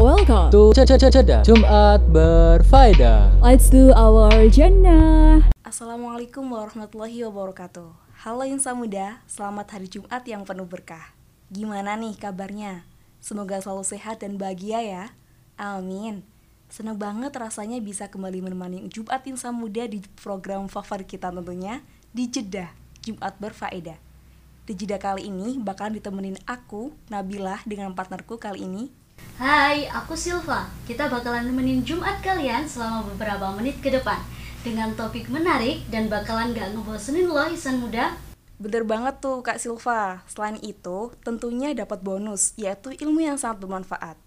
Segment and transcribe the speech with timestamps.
[0.00, 3.36] Welcome to Ceda Jumat berfaedah.
[3.44, 4.96] Let's do our agenda.
[5.60, 7.92] Assalamualaikum warahmatullahi wabarakatuh.
[8.24, 11.12] Halo insan muda, selamat hari Jumat yang penuh berkah.
[11.52, 12.88] Gimana nih kabarnya?
[13.20, 15.04] Semoga selalu sehat dan bahagia ya.
[15.60, 16.24] Amin.
[16.72, 22.24] Senang banget rasanya bisa kembali menemani Jumat insan muda di program favorit kita tentunya di
[22.24, 22.72] Jeddah
[23.04, 24.00] Jumat berfaedah.
[24.64, 28.88] Di jeda kali ini bakalan ditemenin aku, Nabilah, dengan partnerku kali ini,
[29.40, 30.68] Hai, aku Silva.
[30.84, 34.20] Kita bakalan nemenin Jumat kalian selama beberapa menit ke depan
[34.60, 38.20] dengan topik menarik dan bakalan gak ngebosenin loh insan muda.
[38.60, 40.20] Bener banget tuh Kak Silva.
[40.28, 44.20] Selain itu, tentunya dapat bonus, yaitu ilmu yang sangat bermanfaat.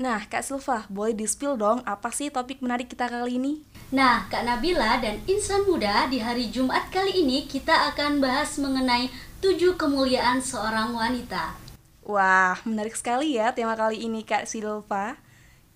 [0.00, 3.60] Nah, Kak Silva, boleh di-spill dong apa sih topik menarik kita kali ini?
[3.92, 9.12] Nah, Kak Nabila dan insan muda di hari Jumat kali ini kita akan bahas mengenai
[9.44, 11.63] tujuh kemuliaan seorang wanita.
[12.04, 15.16] Wah, menarik sekali ya tema kali ini Kak Silva.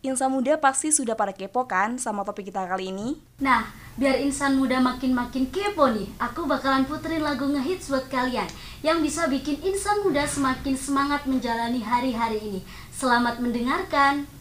[0.04, 3.16] Insan muda pasti sudah pada kepo kan sama topik kita kali ini?
[3.40, 3.64] Nah,
[3.96, 8.46] biar insan muda makin-makin kepo nih, aku bakalan puterin lagu ngehits buat kalian
[8.84, 12.60] yang bisa bikin insan muda semakin semangat menjalani hari-hari ini.
[12.92, 14.37] Selamat mendengarkan.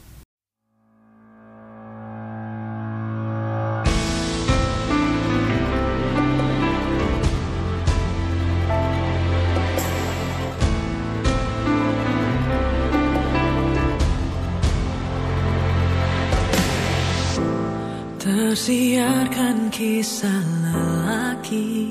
[18.48, 21.84] Tersiarkan kisah lelaki.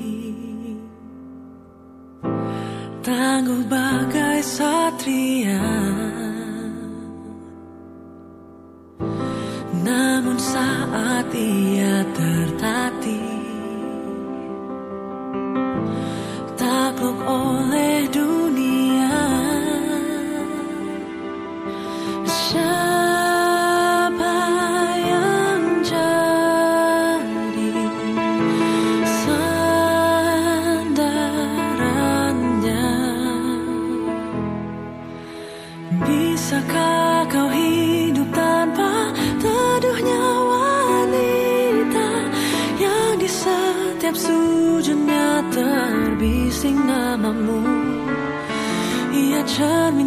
[3.05, 5.61] Tangguh bagai satria.
[9.85, 13.37] Namun saat ia tertatih
[16.57, 18.36] Takluk oleh dunia
[46.73, 47.63] 那麻木，
[49.13, 50.03] 一夜沉迷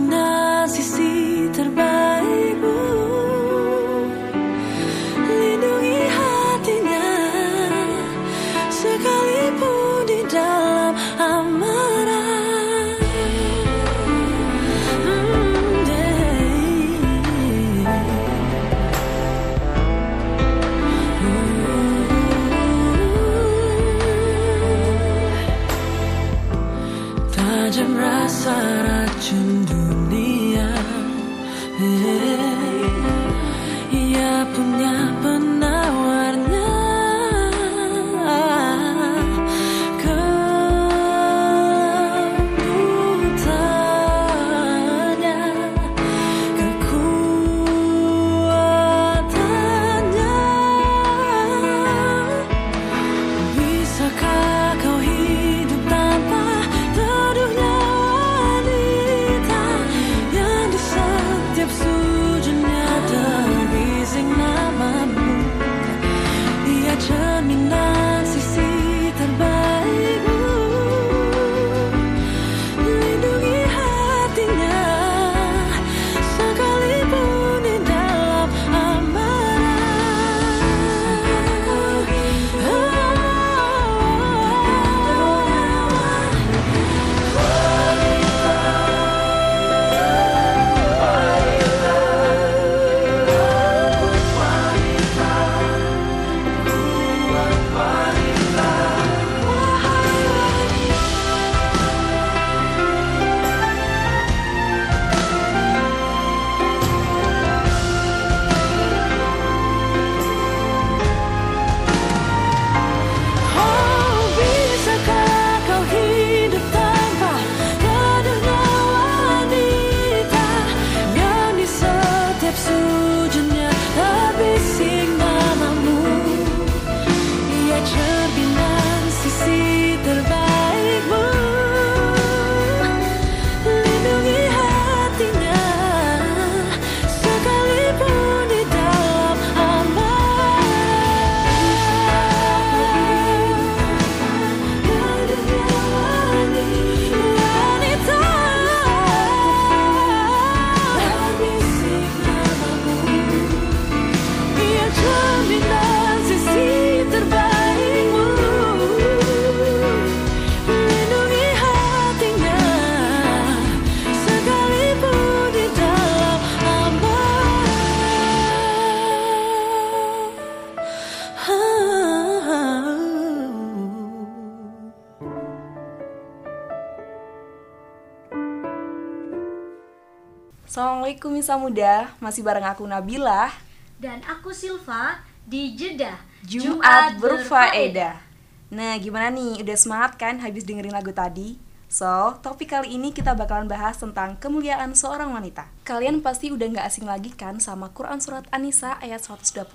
[181.51, 183.51] Misa Muda, masih bareng aku Nabila.
[183.99, 186.15] Dan aku Silva di Jeddah
[186.47, 188.23] Jumat berfaedah.
[188.71, 191.59] Nah gimana nih, udah semangat kan habis dengerin lagu tadi?
[191.91, 195.67] So, topik kali ini kita bakalan bahas tentang kemuliaan seorang wanita.
[195.83, 199.75] Kalian pasti udah gak asing lagi kan sama Quran Surat An-Nisa ayat 124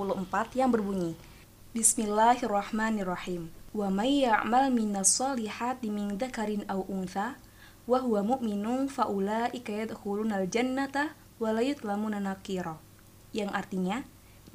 [0.55, 1.19] yang berbunyi
[1.75, 3.51] Bismillahirrahmanirrahim.
[3.75, 7.35] Wa may ya'mal minas solihati min dzakarin aw untha
[7.83, 12.79] wa huwa mu'minun faulaika yadkhulunal jannata wa la yutlamuna nakira.
[13.35, 13.97] Yang artinya,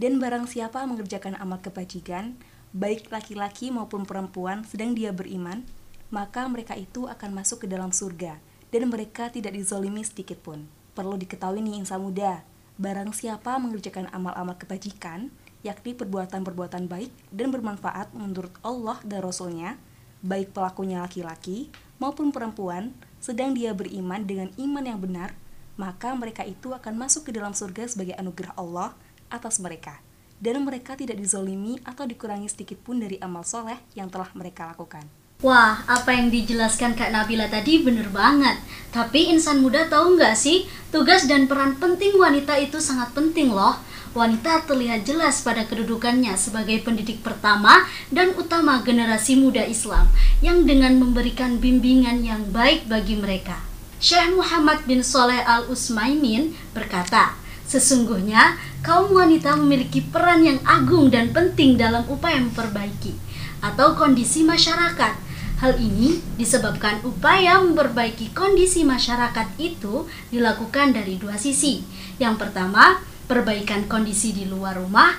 [0.00, 2.40] dan barang siapa mengerjakan amal kebajikan,
[2.72, 5.66] baik laki-laki maupun perempuan sedang dia beriman,
[6.08, 8.40] maka mereka itu akan masuk ke dalam surga
[8.70, 10.66] dan mereka tidak dizolimi sedikit pun.
[10.94, 12.42] Perlu diketahui nih insan muda,
[12.78, 15.30] barang siapa mengerjakan amal-amal kebajikan,
[15.60, 19.76] yakni perbuatan-perbuatan baik dan bermanfaat menurut Allah dan Rasulnya,
[20.24, 21.68] baik pelakunya laki-laki
[22.00, 25.36] maupun perempuan, sedang dia beriman dengan iman yang benar,
[25.80, 28.92] maka mereka itu akan masuk ke dalam surga sebagai anugerah Allah
[29.32, 30.04] atas mereka.
[30.36, 35.08] Dan mereka tidak dizolimi atau dikurangi sedikit pun dari amal soleh yang telah mereka lakukan.
[35.40, 38.60] Wah, apa yang dijelaskan Kak Nabila tadi bener banget.
[38.92, 43.80] Tapi insan muda tahu nggak sih, tugas dan peran penting wanita itu sangat penting loh.
[44.12, 50.12] Wanita terlihat jelas pada kedudukannya sebagai pendidik pertama dan utama generasi muda Islam
[50.44, 53.69] yang dengan memberikan bimbingan yang baik bagi mereka.
[54.00, 57.36] Syekh Muhammad bin Soleh Al-Usmaimin berkata,
[57.68, 63.12] Sesungguhnya kaum wanita memiliki peran yang agung dan penting dalam upaya memperbaiki
[63.60, 65.14] atau kondisi masyarakat.
[65.60, 71.84] Hal ini disebabkan upaya memperbaiki kondisi masyarakat itu dilakukan dari dua sisi.
[72.16, 75.12] Yang pertama, perbaikan kondisi di luar rumah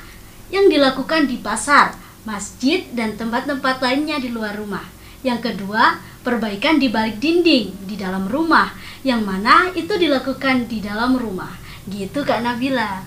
[0.49, 1.93] yang dilakukan di pasar,
[2.25, 4.83] masjid, dan tempat-tempat lainnya di luar rumah.
[5.21, 8.73] Yang kedua, perbaikan di balik dinding di dalam rumah,
[9.06, 11.53] yang mana itu dilakukan di dalam rumah.
[11.85, 13.06] Gitu Kak Nabila.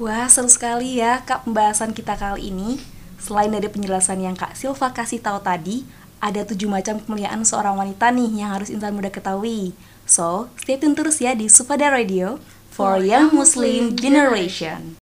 [0.00, 2.80] Wah, seru sekali ya Kak pembahasan kita kali ini.
[3.20, 5.84] Selain dari penjelasan yang Kak Silva kasih tahu tadi,
[6.20, 9.76] ada tujuh macam kemuliaan seorang wanita nih yang harus insan muda ketahui.
[10.08, 12.40] So, stay tune terus ya di Supada Radio
[12.72, 15.00] for Young Muslim Generation.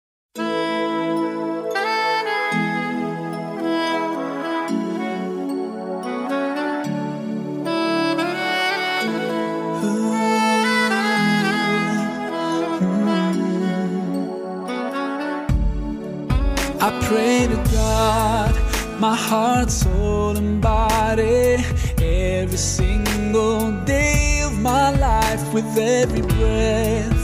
[19.03, 21.57] My heart, soul, and body,
[22.01, 27.21] every single day of my life, with every breath.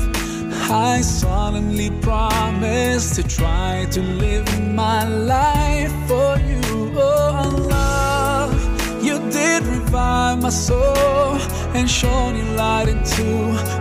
[0.70, 4.46] I solemnly promise to try to live
[4.76, 8.54] my life for you, oh love,
[9.02, 11.38] You did revive my soul
[11.78, 13.24] and shone your light into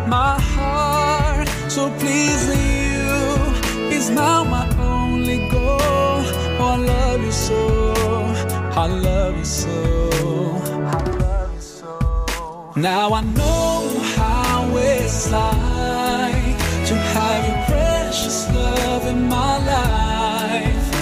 [0.07, 1.49] my heart.
[1.69, 5.78] So pleasing you is now my only goal.
[6.79, 7.61] I love you so.
[8.77, 9.71] I love you so.
[10.87, 12.73] I love you so.
[12.77, 16.57] Now I know how it's like
[16.89, 20.93] to have your precious love in my life.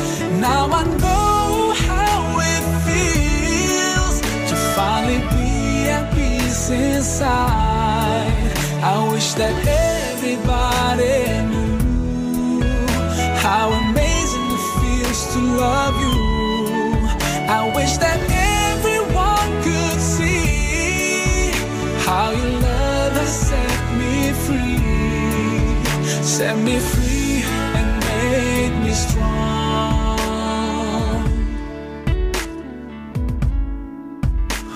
[0.40, 8.32] Now I know how it feels to finally be at peace inside.
[8.82, 11.18] I wish that everybody
[11.50, 12.62] knew
[13.44, 13.85] how
[15.56, 16.16] love you.
[17.48, 18.18] I wish that
[18.72, 21.50] everyone could see
[22.04, 27.42] how your love has set me free, set me free
[27.78, 30.16] and made me strong.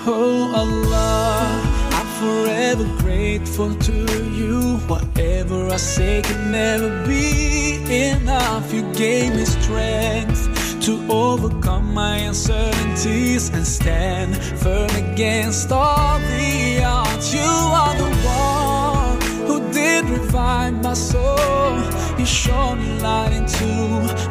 [0.07, 1.61] Oh Allah,
[1.97, 3.97] I'm forever grateful to
[4.39, 4.77] you.
[4.87, 7.77] Whatever I say can never be
[8.09, 8.73] enough.
[8.73, 10.50] You gave me strength
[10.81, 17.31] to overcome my uncertainties and stand firm against all the odds.
[17.31, 21.77] You are the one who did revive my soul.
[22.17, 23.67] You shone your light into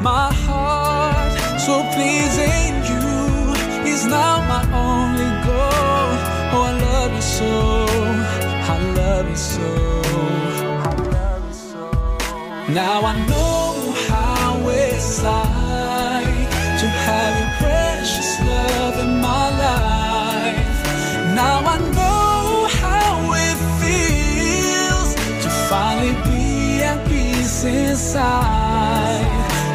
[0.02, 1.60] my heart.
[1.60, 6.10] So pleasing you is now my only goal.
[6.52, 7.86] Oh, I love you so.
[8.74, 10.02] I love you so.
[10.82, 12.72] I love you so.
[12.72, 15.59] Now I know how it's like
[21.34, 29.24] Now I know how it feels to finally be at peace inside.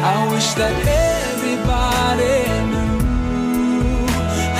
[0.04, 2.38] I wish that everybody
[2.70, 4.06] knew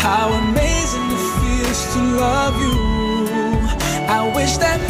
[0.04, 2.78] how amazing it feels to love you.
[4.08, 4.80] I wish that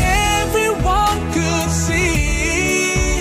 [0.41, 3.21] everyone could see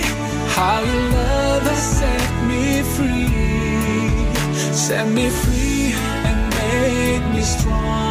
[0.54, 4.72] how your love has set me free.
[4.72, 5.92] Set me free
[6.28, 8.05] and made me strong.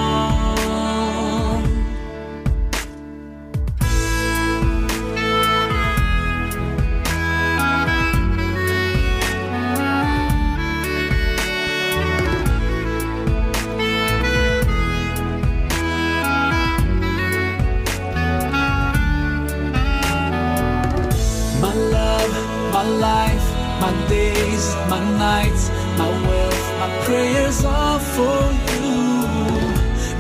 [25.26, 25.64] Nights,
[26.00, 28.42] my wealth, my prayers are for
[28.74, 28.92] you.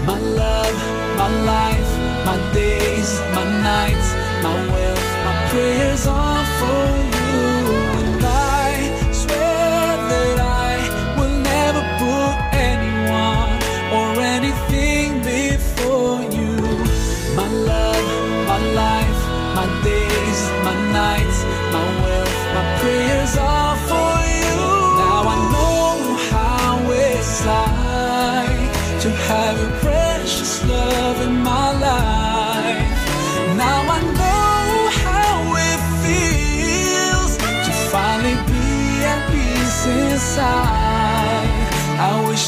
[0.09, 0.77] My love,
[1.21, 1.91] my life,
[2.29, 4.09] my days, my nights,
[4.45, 6.34] my wealth, my prayers are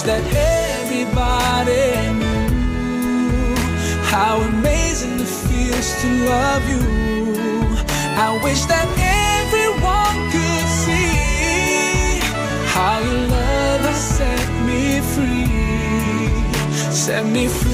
[0.08, 0.24] that
[0.80, 1.84] everybody
[2.16, 3.56] knew
[4.08, 6.84] how amazing it feels to love you.
[8.16, 8.88] I wish that
[9.36, 12.24] everyone could see
[12.72, 15.52] how your love has set me free,
[16.90, 17.67] set me free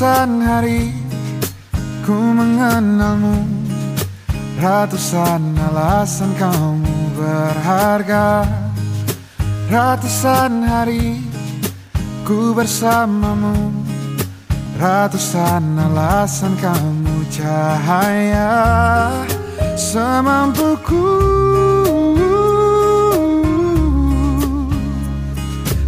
[0.00, 0.96] Ratusan hari
[2.08, 3.44] ku mengenalmu
[4.56, 6.88] Ratusan alasan kamu
[7.20, 8.48] berharga.
[9.68, 11.20] Ratusan hari
[12.24, 13.52] ku bersamamu
[14.80, 18.56] Ratusan alasan kamu cahaya.
[19.76, 21.12] Semampuku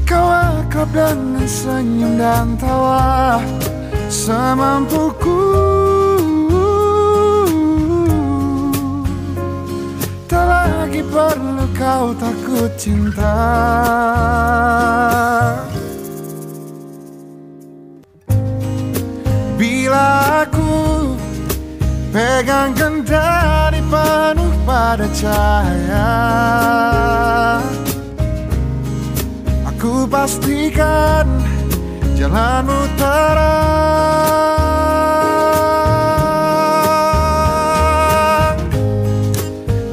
[0.05, 3.41] Kau akrab dengan senyum dan tawa
[4.13, 5.41] Semampuku.
[10.29, 13.41] Tak lagi perlu kau takut cinta.
[19.57, 21.17] Bila aku
[22.13, 26.13] pegang kendali penuh pada cahaya
[29.73, 31.42] Aku pastikan
[32.23, 33.75] jalanmu terang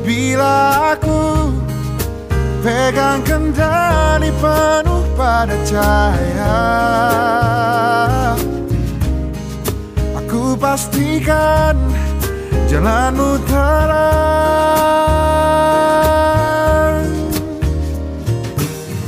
[0.05, 1.50] Bila aku
[2.62, 6.53] pegang kendali penuh pada cahaya
[10.21, 11.74] Aku pastikan
[12.69, 13.89] jalanmu terang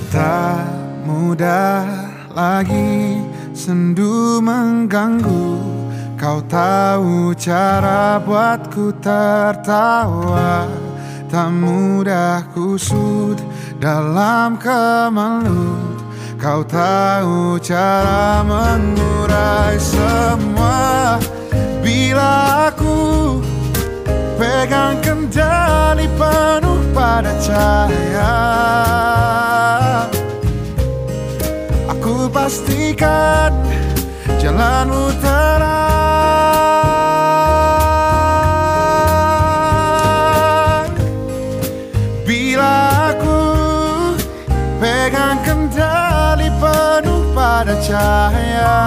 [0.09, 0.65] Tak
[1.05, 1.90] mudah
[2.35, 3.21] lagi
[3.51, 5.59] sendu mengganggu.
[6.15, 10.69] Kau tahu cara buatku tertawa.
[11.31, 13.39] Tak mudah kusut
[13.81, 15.97] dalam kemelut.
[16.37, 21.17] Kau tahu cara mengurai semua.
[21.81, 23.41] Bila aku
[24.37, 28.33] pegang kendali penuh pada cahaya
[32.01, 33.53] Aku pastikan
[34.41, 35.69] jalanmu terang.
[42.25, 43.41] Bila aku
[44.81, 48.81] pegang kendali penuh pada cahaya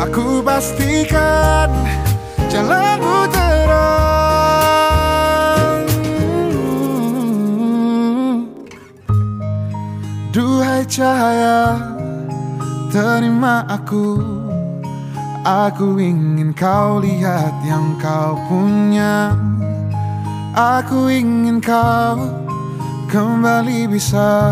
[0.00, 1.68] Aku pastikan
[2.48, 3.37] jalanmu terang
[10.98, 11.78] cahaya
[12.90, 14.18] terima aku.
[15.46, 19.30] Aku ingin kau lihat yang kau punya.
[20.58, 22.18] Aku ingin kau
[23.06, 24.50] kembali bisa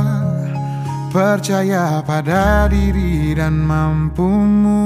[1.11, 4.85] Percaya pada diri dan mampumu.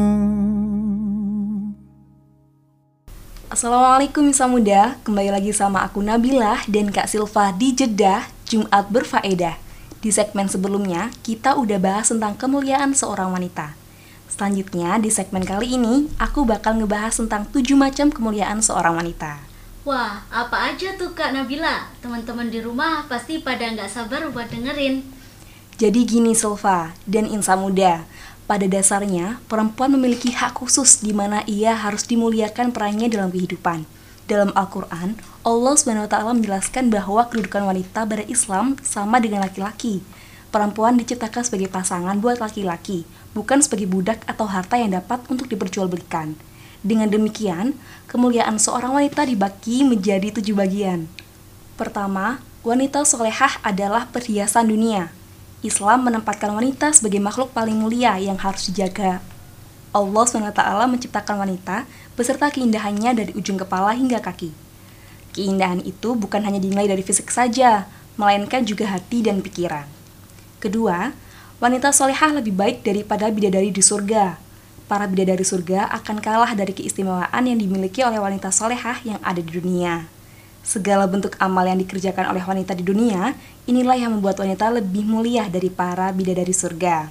[3.51, 9.70] Assalamualaikum Misa Muda, kembali lagi sama aku Nabilah dan Kak Silva di Jeddah, Jumat Berfaedah.
[10.01, 13.77] Di segmen sebelumnya, kita udah bahas tentang kemuliaan seorang wanita.
[14.33, 19.45] Selanjutnya, di segmen kali ini, aku bakal ngebahas tentang 7 macam kemuliaan seorang wanita.
[19.85, 21.93] Wah, apa aja tuh Kak Nabila?
[22.01, 25.05] Teman-teman di rumah pasti pada nggak sabar buat dengerin.
[25.77, 28.05] Jadi gini Silva dan Insa Muda,
[28.51, 33.87] pada dasarnya, perempuan memiliki hak khusus di mana ia harus dimuliakan perannya dalam kehidupan.
[34.27, 40.05] Dalam Al-Quran, Allah SWT menjelaskan bahwa kedudukan wanita pada Islam sama dengan laki-laki.
[40.53, 46.37] Perempuan diciptakan sebagai pasangan buat laki-laki, bukan sebagai budak atau harta yang dapat untuk diperjualbelikan.
[46.85, 47.73] Dengan demikian,
[48.05, 51.09] kemuliaan seorang wanita dibagi menjadi tujuh bagian.
[51.81, 55.09] Pertama, wanita solehah adalah perhiasan dunia.
[55.65, 59.25] Islam menempatkan wanita sebagai makhluk paling mulia yang harus dijaga.
[59.97, 64.70] Allah SWT menciptakan wanita beserta keindahannya dari ujung kepala hingga kaki.
[65.31, 67.87] Keindahan itu bukan hanya dinilai dari fisik saja,
[68.19, 69.87] melainkan juga hati dan pikiran.
[70.59, 71.15] Kedua,
[71.63, 74.37] wanita solehah lebih baik daripada bidadari di surga.
[74.91, 79.55] Para bidadari surga akan kalah dari keistimewaan yang dimiliki oleh wanita solehah yang ada di
[79.55, 80.11] dunia.
[80.61, 83.33] Segala bentuk amal yang dikerjakan oleh wanita di dunia,
[83.65, 87.09] inilah yang membuat wanita lebih mulia dari para bidadari surga.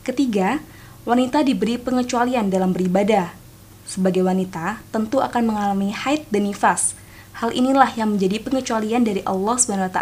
[0.00, 0.62] Ketiga,
[1.04, 3.36] wanita diberi pengecualian dalam beribadah.
[3.84, 6.96] Sebagai wanita, tentu akan mengalami haid dan nifas.
[7.40, 9.96] Hal inilah yang menjadi pengecualian dari Allah SWT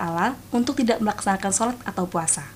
[0.51, 2.51] untuk tidak melaksanakan sholat atau puasa.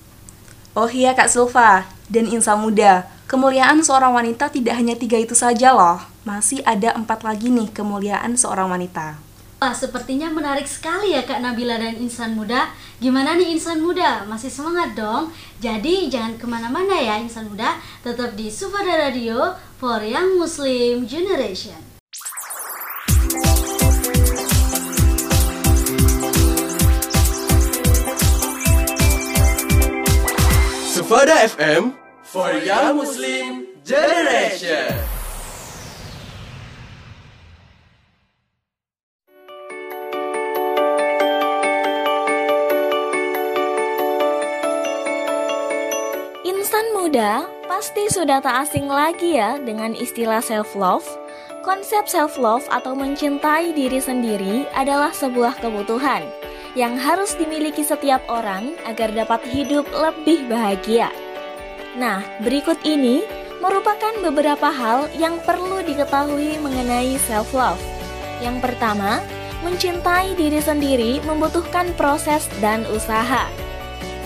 [0.75, 5.71] Oh iya Kak Silva dan Insa Muda, kemuliaan seorang wanita tidak hanya tiga itu saja
[5.71, 6.03] loh.
[6.27, 9.15] Masih ada empat lagi nih kemuliaan seorang wanita.
[9.63, 12.67] Wah, sepertinya menarik sekali ya Kak Nabila dan Insan Muda.
[12.99, 14.27] Gimana nih Insan Muda?
[14.27, 15.31] Masih semangat dong?
[15.63, 17.79] Jadi jangan ke mana-mana ya Insan Muda.
[18.03, 21.79] Tetap di Sufada Radio for Young Muslim Generation.
[31.03, 31.91] Sufada FM
[32.23, 35.03] for Young Muslim Generation.
[46.47, 51.03] Insan muda pasti sudah tak asing lagi ya dengan istilah self-love.
[51.67, 56.23] Konsep self-love atau mencintai diri sendiri adalah sebuah kebutuhan
[56.73, 61.13] yang harus dimiliki setiap orang agar dapat hidup lebih bahagia.
[61.93, 63.21] Nah, berikut ini
[63.61, 67.79] merupakan beberapa hal yang perlu diketahui mengenai self-love.
[68.41, 69.21] Yang pertama,
[69.63, 73.47] mencintai diri sendiri membutuhkan proses dan usaha.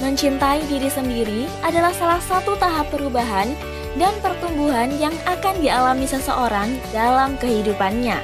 [0.02, 3.52] Mencintai diri sendiri adalah salah satu tahap perubahan
[3.98, 8.18] dan pertumbuhan yang akan dialami seseorang dalam kehidupannya.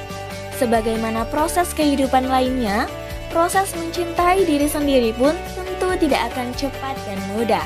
[0.61, 2.85] Sebagaimana proses kehidupan lainnya,
[3.33, 7.65] proses mencintai diri sendiri pun tentu tidak akan cepat dan mudah.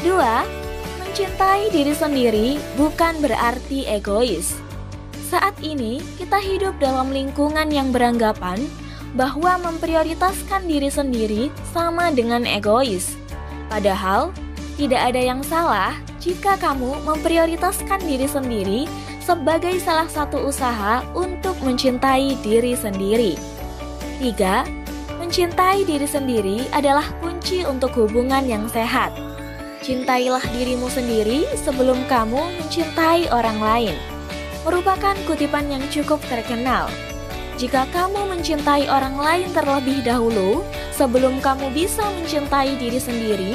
[0.00, 0.42] Dua,
[1.04, 4.56] mencintai diri sendiri bukan berarti egois.
[5.28, 8.58] Saat ini, kita hidup dalam lingkungan yang beranggapan
[9.14, 13.14] bahwa memprioritaskan diri sendiri sama dengan egois.
[13.70, 14.34] Padahal,
[14.74, 18.80] tidak ada yang salah jika kamu memprioritaskan diri sendiri
[19.22, 23.53] sebagai salah satu usaha untuk mencintai diri sendiri.
[24.20, 25.18] 3.
[25.18, 29.10] Mencintai diri sendiri adalah kunci untuk hubungan yang sehat.
[29.82, 33.96] Cintailah dirimu sendiri sebelum kamu mencintai orang lain.
[34.64, 36.88] Merupakan kutipan yang cukup terkenal.
[37.60, 43.52] Jika kamu mencintai orang lain terlebih dahulu sebelum kamu bisa mencintai diri sendiri,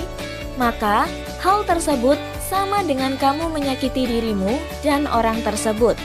[0.56, 1.10] maka
[1.41, 5.98] hal tersebut sama dengan kamu menyakiti dirimu dan orang tersebut.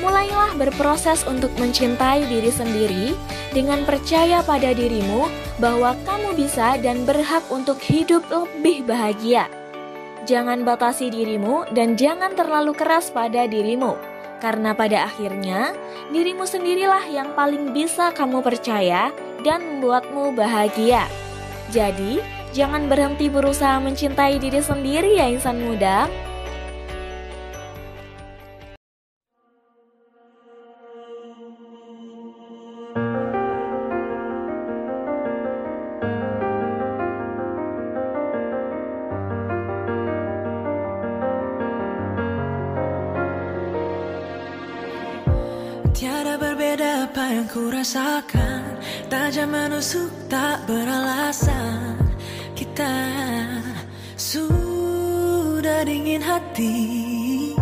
[0.00, 3.12] Mulailah berproses untuk mencintai diri sendiri
[3.52, 5.28] dengan percaya pada dirimu
[5.60, 9.44] bahwa kamu bisa dan berhak untuk hidup lebih bahagia.
[10.24, 13.96] Jangan batasi dirimu dan jangan terlalu keras pada dirimu,
[14.40, 15.76] karena pada akhirnya
[16.08, 19.12] dirimu sendirilah yang paling bisa kamu percaya
[19.44, 21.04] dan membuatmu bahagia.
[21.68, 22.24] Jadi,
[22.56, 26.08] jangan berhenti berusaha mencintai diri sendiri ya insan muda.
[47.80, 48.76] Rasakan
[49.08, 51.96] Tajam menusuk tak beralasan.
[52.52, 52.92] Kita
[54.20, 57.56] sudah dingin hati.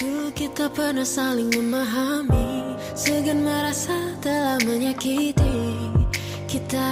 [0.00, 2.74] Bukit tak pernah saling memahami.
[2.96, 5.92] Segan merasa telah menyakiti.
[6.48, 6.88] Kita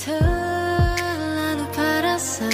[0.00, 2.50] terlalu perasa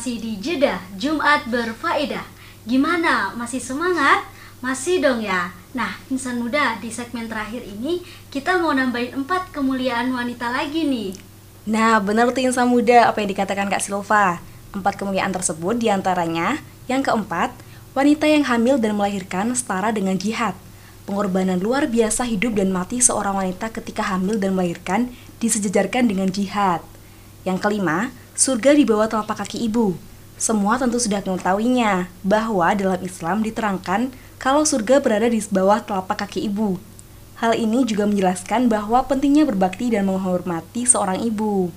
[0.00, 2.24] masih di Jeddah Jumat berfaedah.
[2.64, 3.36] Gimana?
[3.36, 4.24] Masih semangat?
[4.64, 5.52] Masih dong ya.
[5.76, 8.00] Nah, insan muda di segmen terakhir ini
[8.32, 11.12] kita mau nambahin empat kemuliaan wanita lagi nih.
[11.68, 14.40] Nah, benar tuh insan muda apa yang dikatakan Kak Silva.
[14.72, 17.52] Empat kemuliaan tersebut di antaranya yang keempat,
[17.92, 20.56] wanita yang hamil dan melahirkan setara dengan jihad.
[21.04, 25.12] Pengorbanan luar biasa hidup dan mati seorang wanita ketika hamil dan melahirkan
[25.44, 26.80] disejajarkan dengan jihad.
[27.44, 30.00] Yang kelima, surga di bawah telapak kaki ibu.
[30.40, 36.48] Semua tentu sudah mengetahuinya bahwa dalam Islam diterangkan kalau surga berada di bawah telapak kaki
[36.48, 36.80] ibu.
[37.36, 41.68] Hal ini juga menjelaskan bahwa pentingnya berbakti dan menghormati seorang ibu.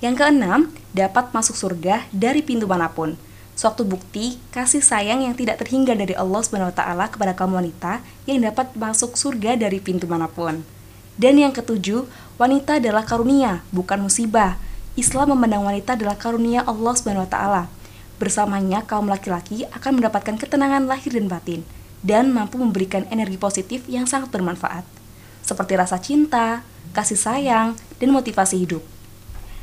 [0.00, 3.12] Yang keenam, dapat masuk surga dari pintu mana pun.
[3.52, 6.80] Suatu bukti kasih sayang yang tidak terhingga dari Allah SWT
[7.12, 10.64] kepada kaum wanita yang dapat masuk surga dari pintu mana pun.
[11.20, 12.08] Dan yang ketujuh,
[12.40, 14.56] wanita adalah karunia, bukan musibah.
[14.92, 17.62] Islam memandang wanita adalah karunia Allah Subhanahu wa taala.
[18.20, 21.64] Bersamanya kaum laki-laki akan mendapatkan ketenangan lahir dan batin
[22.04, 24.84] dan mampu memberikan energi positif yang sangat bermanfaat,
[25.40, 26.60] seperti rasa cinta,
[26.92, 28.84] kasih sayang, dan motivasi hidup.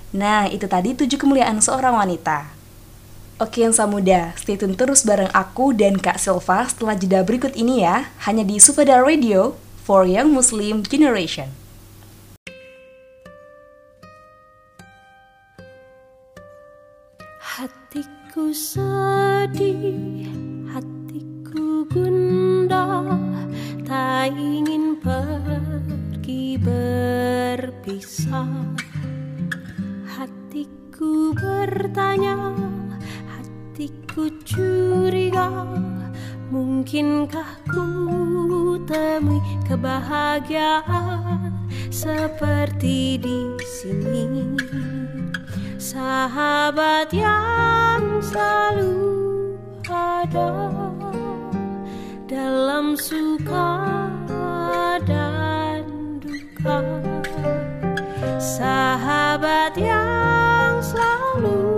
[0.10, 2.50] Nah, itu tadi tujuh kemuliaan seorang wanita.
[3.38, 7.86] Oke yang muda, stay tune terus bareng aku dan Kak Silva setelah jeda berikut ini
[7.86, 11.69] ya, hanya di Sufada Radio for Young Muslim Generation.
[17.60, 20.32] Hatiku sedih,
[20.72, 23.20] hatiku gundah,
[23.84, 28.48] tak ingin pergi berpisah.
[30.08, 32.56] Hatiku bertanya,
[33.28, 35.52] hatiku curiga
[36.56, 41.52] Mungkinkah ku temui kebahagiaan
[41.92, 44.56] seperti di sini
[45.80, 49.56] Sahabat yang selalu
[49.88, 50.52] ada
[52.28, 53.88] dalam suka
[55.08, 55.88] dan
[56.20, 56.84] duka.
[58.44, 61.70] Sahabat yang selalu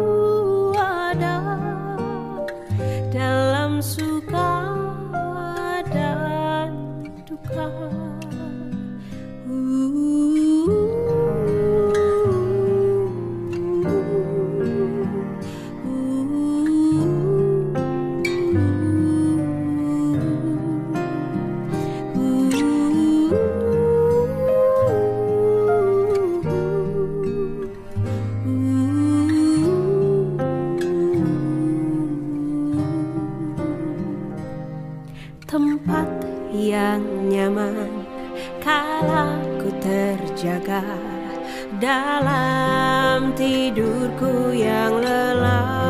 [41.77, 45.81] dalam tidurku yang lelah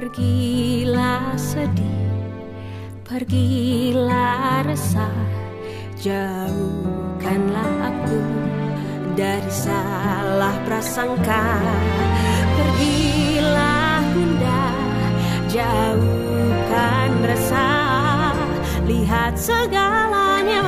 [0.00, 2.08] Pergilah sedih,
[3.04, 5.12] pergilah resah,
[6.00, 8.24] jauhkanlah aku
[9.12, 11.60] dari salah prasangka.
[12.56, 14.64] Pergilah bunda,
[15.52, 18.40] jauhkan resah,
[18.88, 20.64] lihat segalanya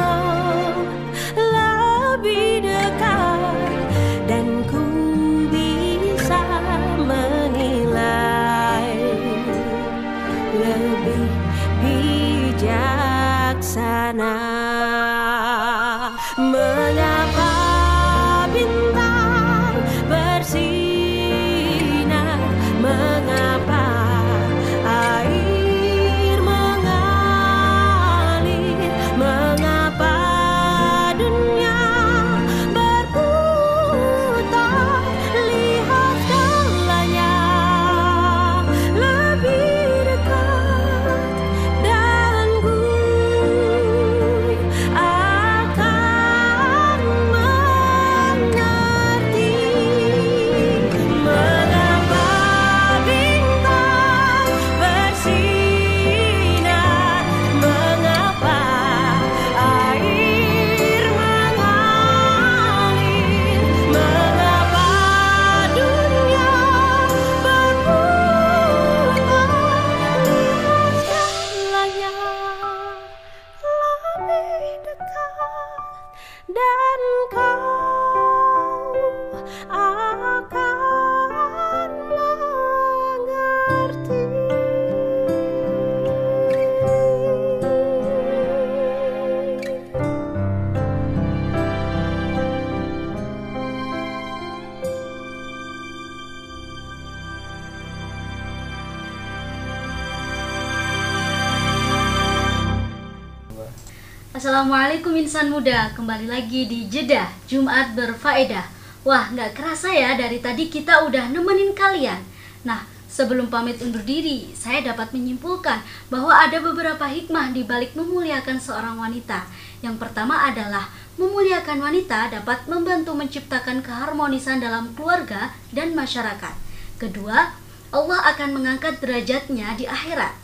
[105.33, 108.68] insan muda, kembali lagi di Jeddah Jumat berfaedah.
[109.01, 112.21] Wah, nggak kerasa ya dari tadi kita udah nemenin kalian.
[112.68, 115.81] Nah, Sebelum pamit undur diri, saya dapat menyimpulkan
[116.12, 119.49] bahwa ada beberapa hikmah di balik memuliakan seorang wanita.
[119.81, 126.53] Yang pertama adalah memuliakan wanita dapat membantu menciptakan keharmonisan dalam keluarga dan masyarakat.
[127.01, 127.57] Kedua,
[127.88, 130.37] Allah akan mengangkat derajatnya di akhirat.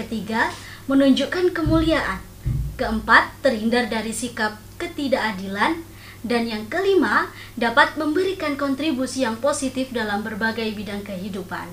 [0.00, 0.48] Ketiga,
[0.88, 2.29] menunjukkan kemuliaan.
[2.80, 5.84] Keempat, terhindar dari sikap ketidakadilan.
[6.24, 11.68] Dan yang kelima, dapat memberikan kontribusi yang positif dalam berbagai bidang kehidupan.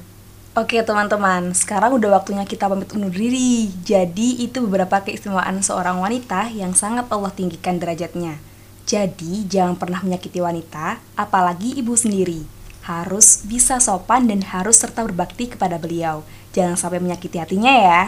[0.59, 3.71] Oke teman-teman, sekarang udah waktunya kita pamit undur diri.
[3.87, 8.43] Jadi itu beberapa keistimewaan seorang wanita yang sangat Allah tinggikan derajatnya.
[8.83, 12.43] Jadi jangan pernah menyakiti wanita, apalagi ibu sendiri.
[12.83, 16.27] Harus bisa sopan dan harus serta berbakti kepada beliau.
[16.51, 18.03] Jangan sampai menyakiti hatinya ya.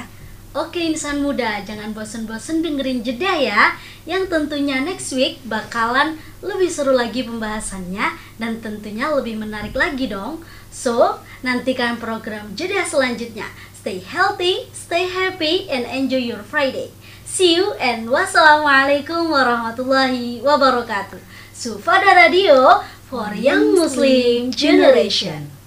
[0.49, 3.77] Oke insan muda, jangan bosen-bosen dengerin jeda ya.
[4.09, 10.41] Yang tentunya next week bakalan lebih seru lagi pembahasannya Dan tentunya lebih menarik lagi dong.
[10.73, 13.45] So, nantikan program jeda selanjutnya.
[13.77, 16.89] Stay healthy, stay happy, and enjoy your Friday.
[17.29, 21.21] See you and wassalamualaikum warahmatullahi wabarakatuh.
[21.53, 25.59] Sufada Radio for Young Muslim Generation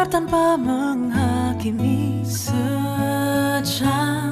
[0.00, 4.29] mendengar tanpa menghakimi Secangkir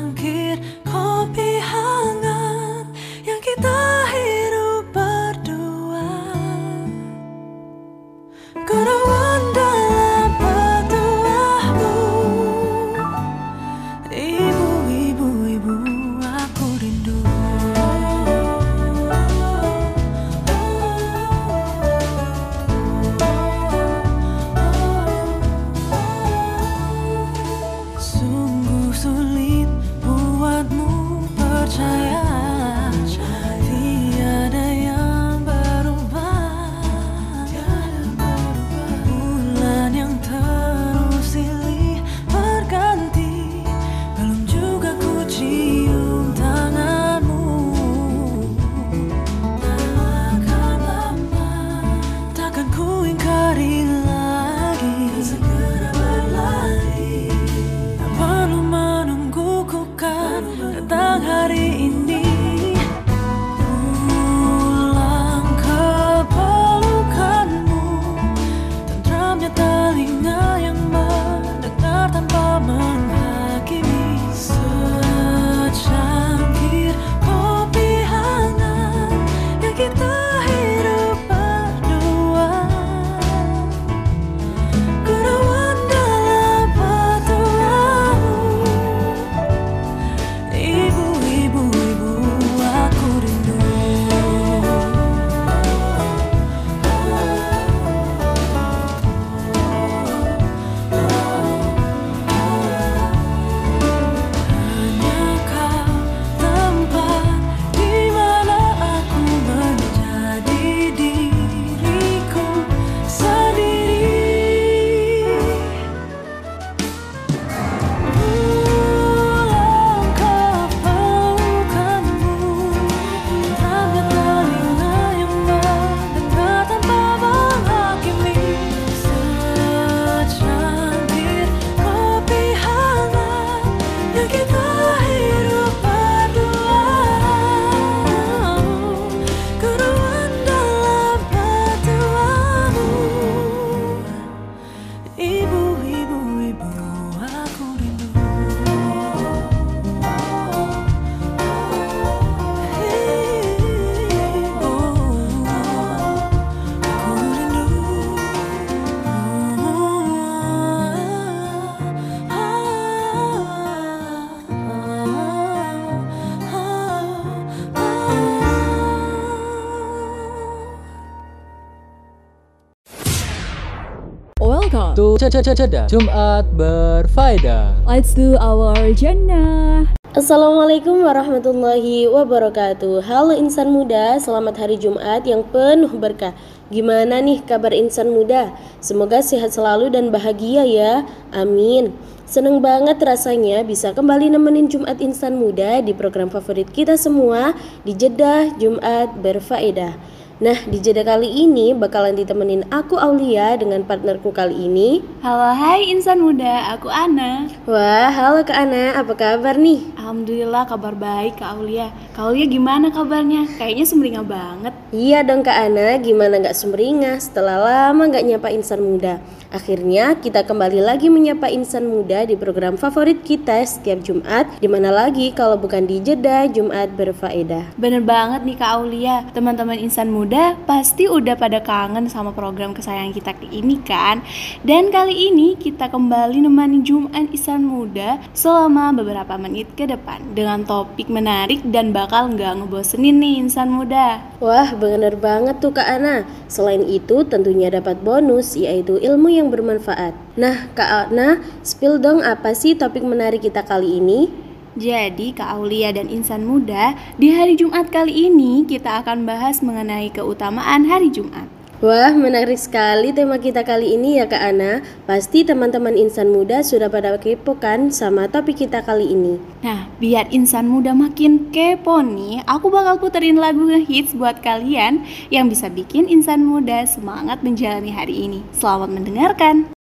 [175.29, 175.53] Assalamualaikum.
[175.53, 177.85] Tu Ceda Jumat berfaedah.
[177.85, 179.93] Let's do our Jannah.
[180.17, 186.33] Assalamualaikum warahmatullahi wabarakatuh Halo insan muda, selamat hari Jumat yang penuh berkah
[186.73, 188.57] Gimana nih kabar insan muda?
[188.81, 191.93] Semoga sehat selalu dan bahagia ya, amin
[192.25, 197.53] Seneng banget rasanya bisa kembali nemenin Jumat Insan Muda di program favorit kita semua
[197.85, 199.93] di Jeddah Jumat Berfaedah
[200.39, 205.03] Nah, di jeda kali ini bakalan ditemenin aku Aulia dengan partnerku kali ini.
[205.19, 207.51] Halo, hai insan muda, aku Ana.
[207.67, 209.83] Wah, halo Kak Ana, apa kabar nih?
[209.99, 211.91] Alhamdulillah kabar baik Kak Aulia.
[212.15, 213.51] Kak Aulia gimana kabarnya?
[213.59, 214.75] Kayaknya sumringah banget.
[214.95, 219.19] Iya dong Kak Ana, gimana nggak sumringah setelah lama nggak nyapa insan muda.
[219.51, 224.47] Akhirnya kita kembali lagi menyapa insan muda di program favorit kita setiap Jumat.
[224.63, 227.75] Di mana lagi kalau bukan di jeda Jumat berfaedah.
[227.75, 230.28] Bener banget nih Kak Aulia, teman-teman insan muda
[230.69, 234.21] pasti udah pada kangen sama program kesayangan kita ini kan.
[234.61, 240.69] Dan kali ini kita kembali nemani Jumat insan muda selama beberapa menit ke depan dengan
[240.69, 244.21] topik menarik dan bakal nggak ngebosenin nih insan muda.
[244.45, 246.29] Wah, bener banget tuh Kak Ana.
[246.51, 250.13] Selain itu tentunya dapat bonus yaitu ilmu yang bermanfaat.
[250.37, 254.48] Nah, Kak Ana, spill dong apa sih topik menarik kita kali ini?
[254.77, 260.13] Jadi, Kak Aulia dan insan muda, di hari Jumat kali ini kita akan bahas mengenai
[260.13, 261.49] keutamaan hari Jumat.
[261.79, 264.83] Wah, menarik sekali tema kita kali ini ya Kak Ana.
[265.07, 269.39] Pasti teman-teman insan muda sudah pada kepo kan sama topik kita kali ini.
[269.63, 275.47] Nah, biar insan muda makin kepo nih, aku bakal puterin lagu ngehits buat kalian yang
[275.47, 278.43] bisa bikin insan muda semangat menjalani hari ini.
[278.51, 279.78] Selamat mendengarkan.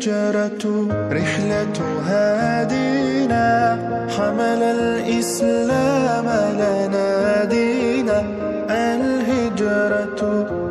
[0.00, 1.78] الهجرة رحلة
[2.08, 3.78] هادينا.
[4.16, 8.22] حمل الإسلام لنا دينا.
[8.70, 10.20] الهجرة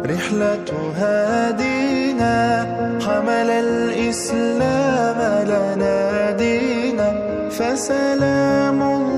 [0.06, 2.66] رحلة هادينا.
[3.06, 7.14] حمل الإسلام لنا دينا.
[7.50, 9.09] فسلام الله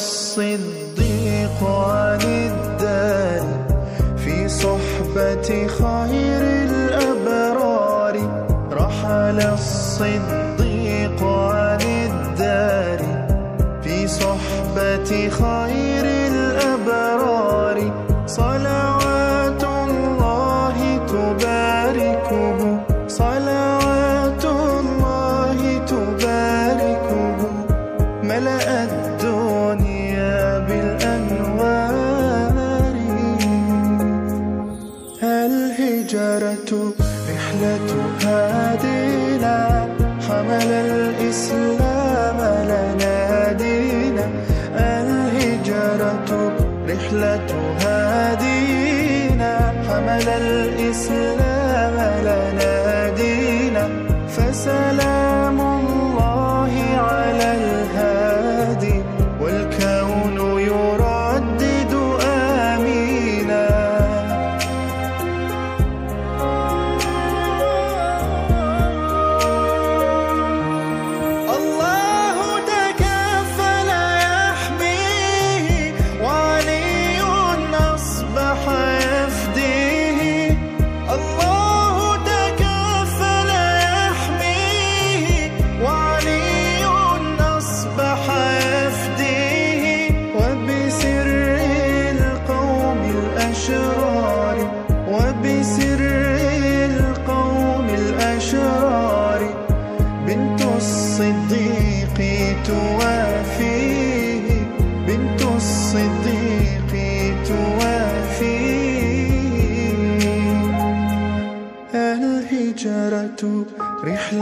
[0.00, 3.44] الصديق عن الدار
[4.16, 8.16] في صحبة خير الأبرار
[8.72, 10.39] رحل الصديق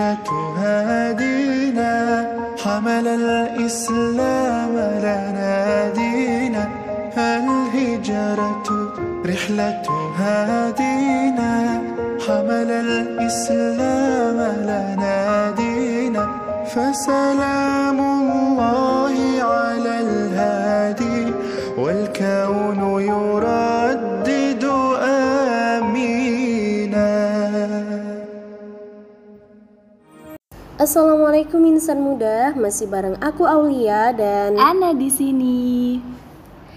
[0.08, 0.28] رحلة
[0.58, 1.92] هادينا
[2.64, 4.72] حمل الإسلام
[5.04, 6.68] لنا دينا
[7.16, 8.62] الهجرة
[9.26, 9.82] رحلة
[10.18, 11.82] هادينا
[12.26, 14.38] حمل الإسلام
[14.70, 16.24] لنا دينا
[16.66, 17.67] فسلام
[30.78, 35.98] Assalamualaikum insan muda, masih bareng aku Aulia dan Ana di sini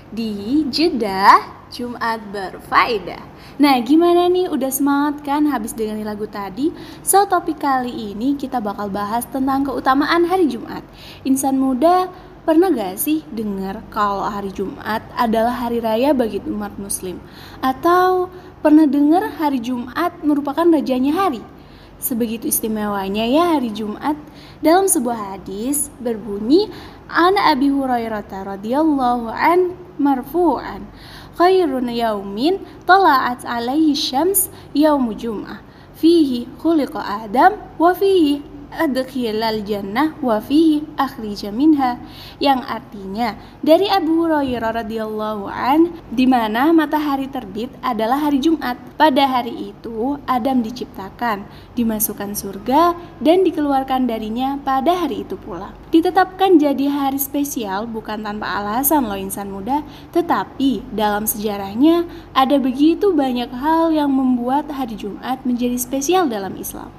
[0.09, 3.21] di Jeddah Jumat berfaedah.
[3.61, 4.49] Nah, gimana nih?
[4.49, 6.73] Udah semangat kan habis dengan lagu tadi?
[7.05, 10.81] So, topik kali ini kita bakal bahas tentang keutamaan hari Jumat.
[11.21, 12.09] Insan muda
[12.41, 17.21] Pernah gak sih dengar kalau hari Jumat adalah hari raya bagi umat muslim?
[17.61, 18.33] Atau
[18.65, 21.45] pernah dengar hari Jumat merupakan rajanya hari?
[22.01, 24.17] Sebegitu istimewanya ya hari Jumat.
[24.57, 26.73] Dalam sebuah hadis berbunyi
[27.05, 30.89] An Abi Hurairah radhiyallahu an marfu'an
[31.37, 32.57] khairun yaumin
[32.89, 35.61] tala'at alaihi syams yaumu jum'ah
[35.93, 38.41] fihi khuliqa Adam wa fihi
[38.71, 41.99] adkhilal jannah wa fihi akhrija minha.
[42.39, 48.79] Yang artinya dari Abu Hurairah radhiyallahu an di mana matahari terbit adalah hari Jumat.
[48.95, 51.43] Pada hari itu Adam diciptakan
[51.75, 55.73] dimasukkan surga dan dikeluarkan darinya pada hari itu pula.
[55.91, 59.83] Ditetapkan jadi hari spesial bukan tanpa alasan loh insan muda
[60.15, 66.93] tetapi dalam sejarahnya ada begitu banyak hal yang membuat hari Jumat menjadi spesial dalam Islam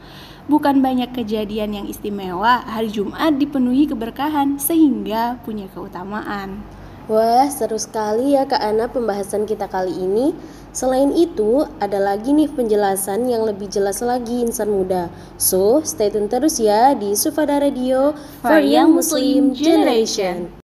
[0.50, 6.66] Bukan banyak kejadian yang istimewa, hari Jumat dipenuhi keberkahan sehingga punya keutamaan.
[7.06, 10.34] Wah, seru sekali ya Kak Ana pembahasan kita kali ini.
[10.70, 15.10] Selain itu, ada lagi nih penjelasan yang lebih jelas lagi insan muda.
[15.34, 20.61] So, stay tune terus ya di Sufada Radio for Young Muslim Generation.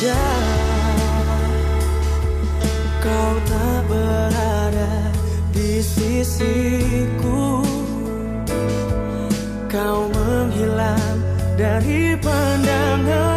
[0.00, 0.08] Kau
[3.44, 5.12] tak berada
[5.52, 7.60] di sisiku.
[9.68, 11.20] Kau menghilang
[11.60, 13.29] dari pandangan.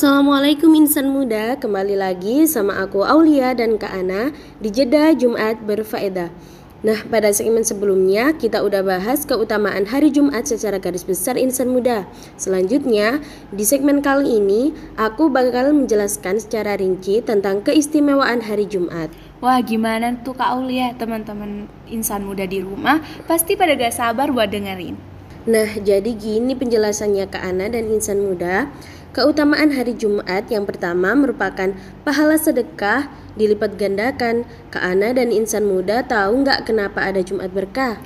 [0.00, 6.32] Assalamualaikum insan muda, kembali lagi sama aku Aulia dan Kak Ana di Jeda Jumat berfaedah.
[6.80, 12.08] Nah, pada segmen sebelumnya kita udah bahas keutamaan hari Jumat secara garis besar insan muda.
[12.40, 13.20] Selanjutnya,
[13.52, 19.12] di segmen kali ini aku bakal menjelaskan secara rinci tentang keistimewaan hari Jumat.
[19.44, 24.48] Wah gimana tuh Kak Aulia, teman-teman insan muda di rumah pasti pada gak sabar buat
[24.48, 24.96] dengerin.
[25.40, 28.68] Nah, jadi gini penjelasannya Kak Ana dan insan muda.
[29.10, 31.74] Keutamaan hari Jumat yang pertama merupakan
[32.06, 34.46] pahala sedekah dilipat gandakan.
[34.70, 37.98] Kak Ana dan insan muda tahu nggak kenapa ada Jumat berkah?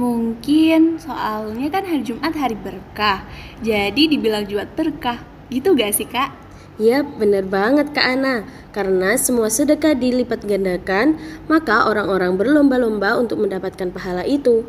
[0.00, 3.28] Mungkin soalnya kan hari Jumat hari berkah,
[3.60, 5.20] jadi dibilang Jumat berkah.
[5.52, 6.32] Gitu gak sih kak?
[6.78, 11.18] Ya bener banget Kak Ana Karena semua sedekah dilipat gandakan
[11.50, 14.62] Maka orang-orang berlomba-lomba untuk mendapatkan pahala itu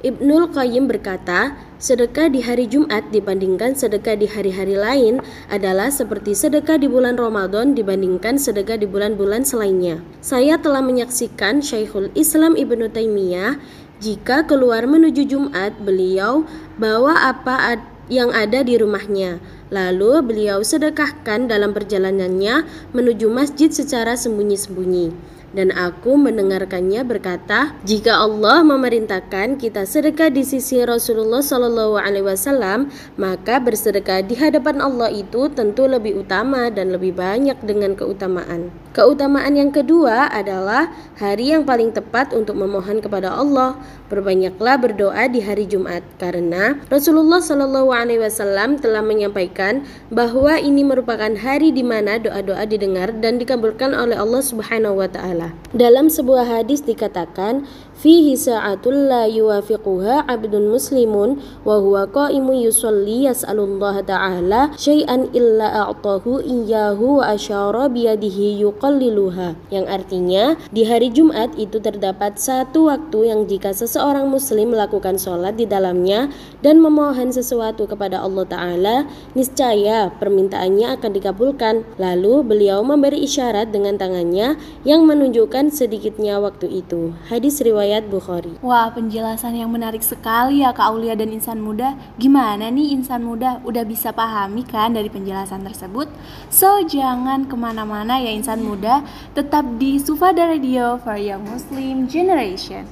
[0.00, 5.20] Ibnul Qayyim berkata, sedekah di hari Jumat dibandingkan sedekah di hari-hari lain
[5.52, 10.00] adalah seperti sedekah di bulan Ramadan dibandingkan sedekah di bulan-bulan selainnya.
[10.24, 13.60] Saya telah menyaksikan Syekhul Islam Ibnu Taimiyah
[14.00, 16.48] jika keluar menuju Jumat, beliau
[16.80, 19.36] bawa apa yang ada di rumahnya.
[19.68, 22.64] Lalu beliau sedekahkan dalam perjalanannya
[22.96, 30.78] menuju masjid secara sembunyi-sembunyi dan aku mendengarkannya berkata, "Jika Allah memerintahkan kita sedekah di sisi
[30.82, 37.18] Rasulullah Shallallahu alaihi wasallam, maka bersedekah di hadapan Allah itu tentu lebih utama dan lebih
[37.18, 43.78] banyak dengan keutamaan." Keutamaan yang kedua adalah hari yang paling tepat untuk memohon kepada Allah.
[44.10, 51.30] Berbanyaklah berdoa di hari Jumat karena Rasulullah Shallallahu alaihi wasallam telah menyampaikan bahwa ini merupakan
[51.38, 55.39] hari di mana doa-doa didengar dan dikabulkan oleh Allah Subhanahu wa taala.
[55.72, 57.64] Dalam sebuah hadis dikatakan,
[58.00, 61.36] fihi sa'atul la yuwafiquha abdun muslimun
[61.68, 69.52] wa huwa qaimu yusalli yas'alullah ta'ala syai'an illa a'tahu iyyahu wa asyara biyadihi yuqalliluha.
[69.68, 75.60] Yang artinya di hari Jumat itu terdapat satu waktu yang jika seseorang muslim melakukan sholat
[75.60, 76.32] di dalamnya
[76.64, 78.96] dan memohon sesuatu kepada Allah Ta'ala
[79.36, 81.84] niscaya permintaannya akan dikabulkan.
[82.00, 84.56] Lalu beliau memberi isyarat dengan tangannya
[84.88, 87.12] yang menunjukkan sedikitnya waktu itu.
[87.28, 88.54] Hadis riwayat riwayat Bukhari.
[88.62, 91.98] Wah, penjelasan yang menarik sekali ya Kak Aulia dan insan muda.
[92.22, 93.58] Gimana nih insan muda?
[93.66, 96.06] Udah bisa pahami kan dari penjelasan tersebut?
[96.54, 99.02] So, jangan ke mana-mana ya insan muda.
[99.34, 102.86] Tetap di Sufada Radio for Young Muslim Generation.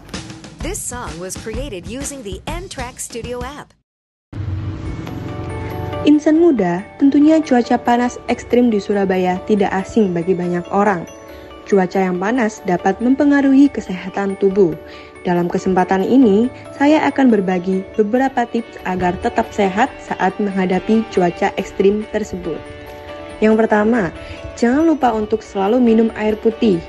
[0.58, 3.70] This song was created using the N-Track Studio app.
[6.02, 11.06] Insan muda, tentunya cuaca panas ekstrim di Surabaya tidak asing bagi banyak orang.
[11.68, 14.72] Cuaca yang panas dapat mempengaruhi kesehatan tubuh.
[15.28, 16.48] Dalam kesempatan ini,
[16.80, 22.56] saya akan berbagi beberapa tips agar tetap sehat saat menghadapi cuaca ekstrim tersebut.
[23.44, 24.08] Yang pertama,
[24.56, 26.80] jangan lupa untuk selalu minum air putih.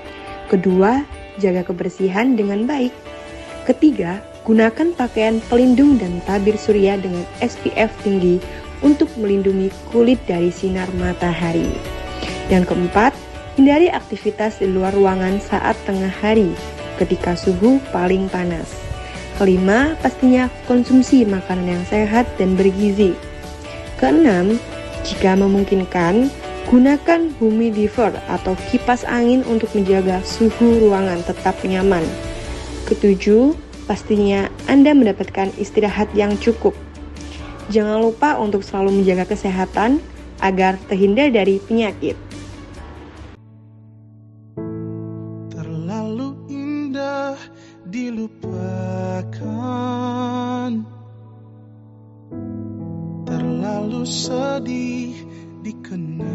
[0.47, 1.03] Kedua,
[1.43, 2.95] jaga kebersihan dengan baik.
[3.67, 8.39] Ketiga, gunakan pakaian pelindung dan tabir surya dengan SPF tinggi
[8.80, 11.67] untuk melindungi kulit dari sinar matahari.
[12.47, 13.13] Yang keempat,
[13.60, 16.55] Hindari aktivitas di luar ruangan saat tengah hari
[16.95, 18.72] ketika suhu paling panas.
[19.36, 23.12] Kelima, pastinya konsumsi makanan yang sehat dan bergizi.
[23.99, 24.55] Keenam,
[25.03, 26.32] jika memungkinkan,
[26.72, 32.07] gunakan humidifier atau kipas angin untuk menjaga suhu ruangan tetap nyaman.
[32.88, 33.60] Ketujuh,
[33.91, 36.80] pastinya Anda mendapatkan istirahat yang cukup.
[37.68, 39.99] Jangan lupa untuk selalu menjaga kesehatan
[40.39, 42.28] agar terhindar dari penyakit.
[47.89, 48.69] Dilupakan.
[53.25, 55.13] Terlalu sedih
[55.65, 56.29] dikenangkan.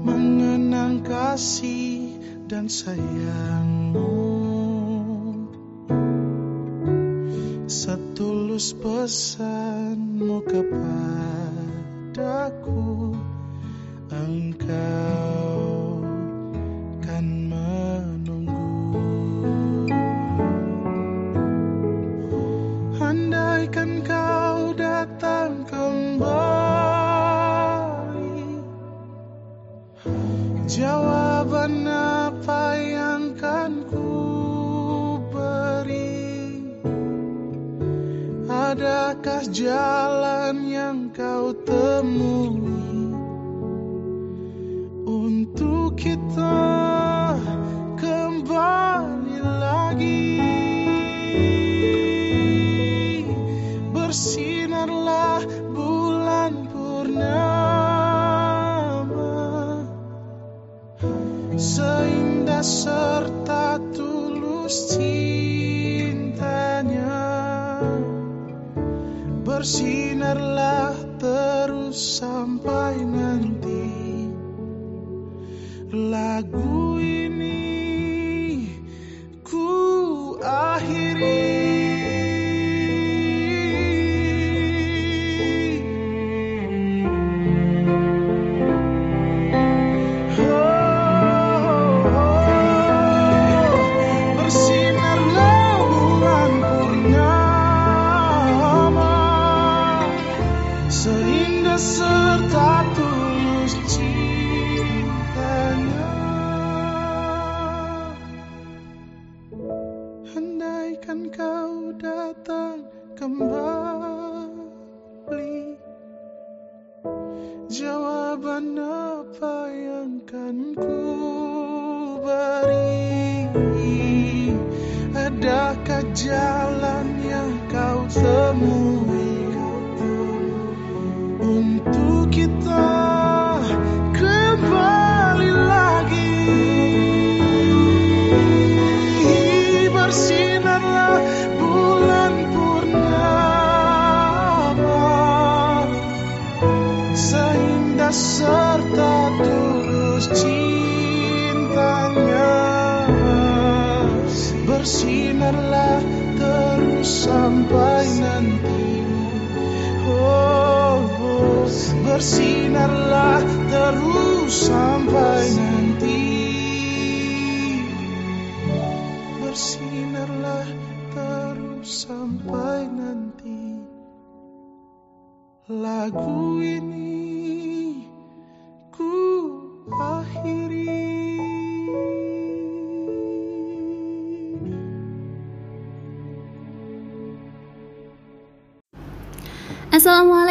[0.00, 2.16] Mengenang kasih
[2.48, 4.08] dan sayangmu.
[7.68, 11.41] Setulus pesanmu kepadaku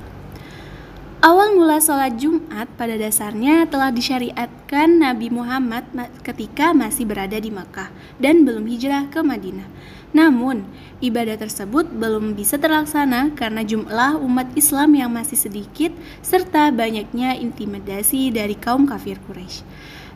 [1.20, 5.84] Awal mula sholat Jumat pada dasarnya telah disyariatkan Nabi Muhammad
[6.24, 7.92] ketika masih berada di Makkah
[8.24, 9.68] dan belum hijrah ke Madinah.
[10.10, 10.66] Namun,
[11.06, 15.94] ibadah tersebut belum bisa terlaksana karena jumlah umat Islam yang masih sedikit
[16.26, 19.62] serta banyaknya intimidasi dari kaum kafir Quraisy.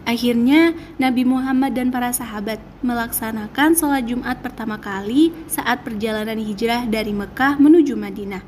[0.04, 7.16] Akhirnya, Nabi Muhammad dan para sahabat melaksanakan sholat Jumat pertama kali saat perjalanan hijrah dari
[7.16, 8.44] Mekah menuju Madinah.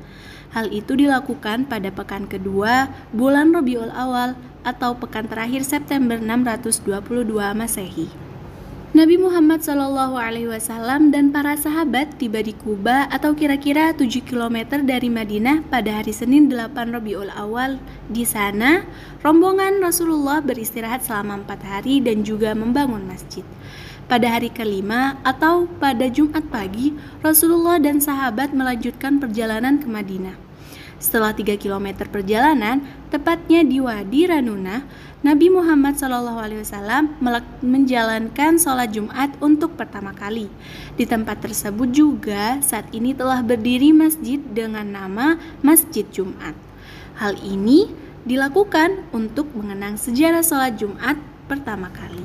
[0.52, 4.36] Hal itu dilakukan pada pekan kedua bulan Rabiul Awal
[4.68, 6.92] atau pekan terakhir September 622
[7.56, 8.25] Masehi.
[8.96, 14.80] Nabi Muhammad Shallallahu Alaihi Wasallam dan para sahabat tiba di Kuba atau kira-kira 7 km
[14.88, 17.76] dari Madinah pada hari Senin 8 Rabiul Awal.
[18.08, 18.88] Di sana,
[19.20, 23.44] rombongan Rasulullah beristirahat selama empat hari dan juga membangun masjid.
[24.08, 30.46] Pada hari kelima atau pada Jumat pagi, Rasulullah dan sahabat melanjutkan perjalanan ke Madinah.
[30.96, 32.80] Setelah 3 km perjalanan,
[33.12, 34.88] tepatnya di Wadi Ranuna,
[35.26, 37.18] Nabi Muhammad SAW
[37.58, 40.46] menjalankan sholat Jumat untuk pertama kali.
[40.94, 45.34] Di tempat tersebut juga saat ini telah berdiri masjid dengan nama
[45.66, 46.54] Masjid Jumat.
[47.18, 47.90] Hal ini
[48.22, 51.18] dilakukan untuk mengenang sejarah sholat Jumat
[51.50, 52.22] pertama kali.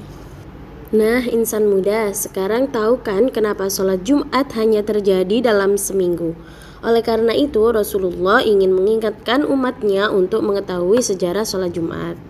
[0.93, 6.37] Nah, insan muda, sekarang tahu kan kenapa sholat Jumat hanya terjadi dalam seminggu?
[6.85, 12.29] Oleh karena itu, Rasulullah ingin mengingatkan umatnya untuk mengetahui sejarah sholat Jumat.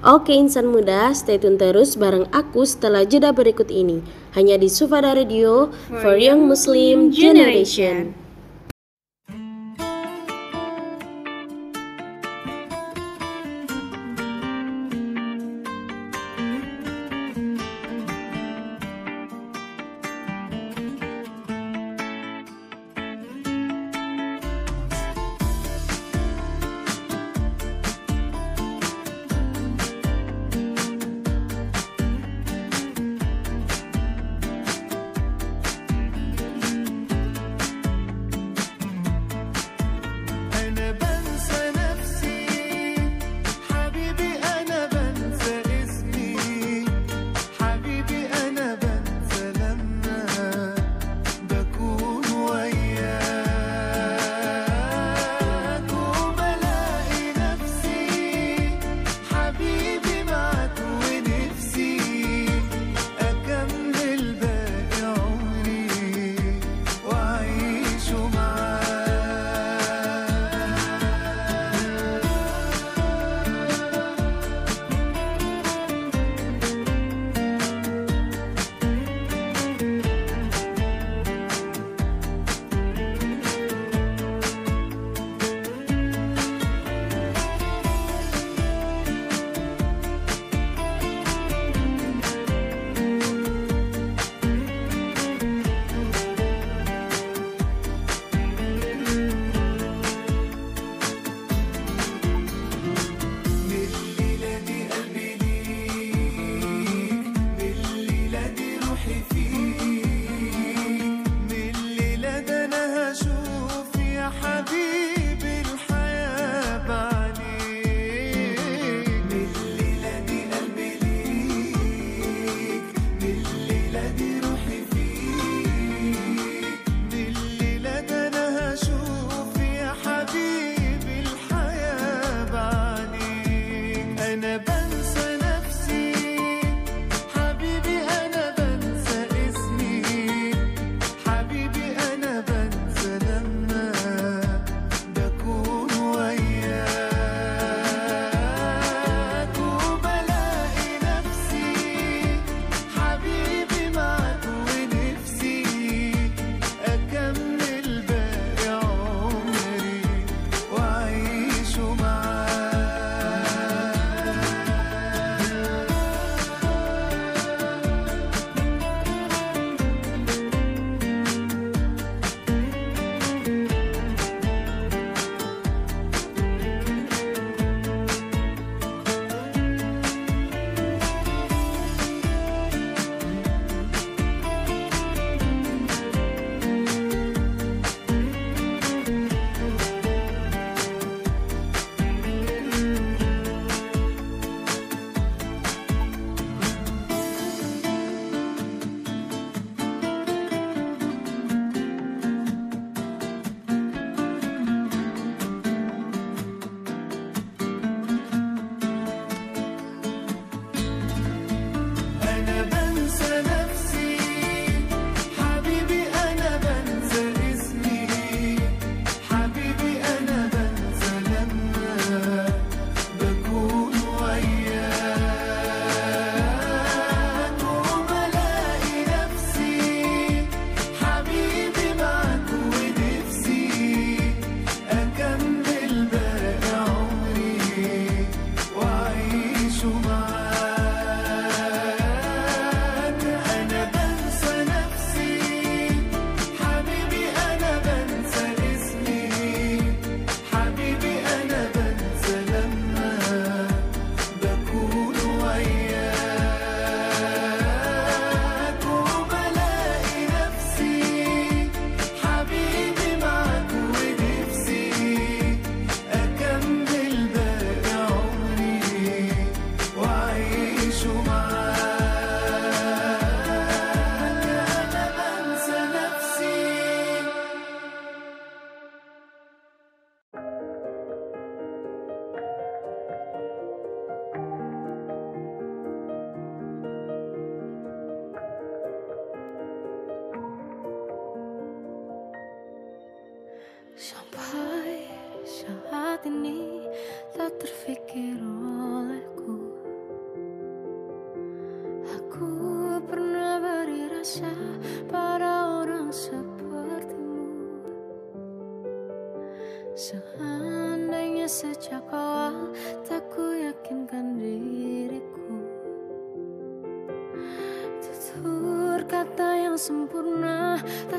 [0.00, 4.00] Oke insan muda, stay tune terus bareng aku setelah jeda berikut ini.
[4.32, 5.68] Hanya di Sufada Radio
[6.00, 8.19] for Young Muslim Generation.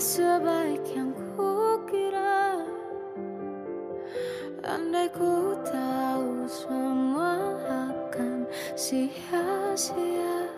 [0.02, 2.58] Sebaik yang ku kira.
[4.66, 7.38] Andai ku tahu semua
[7.70, 10.50] akan sia-sia.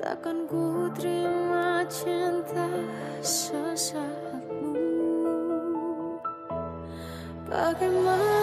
[0.00, 2.72] Takkan ku terima cinta
[3.20, 4.80] sesaatmu
[7.44, 8.35] Bagaimana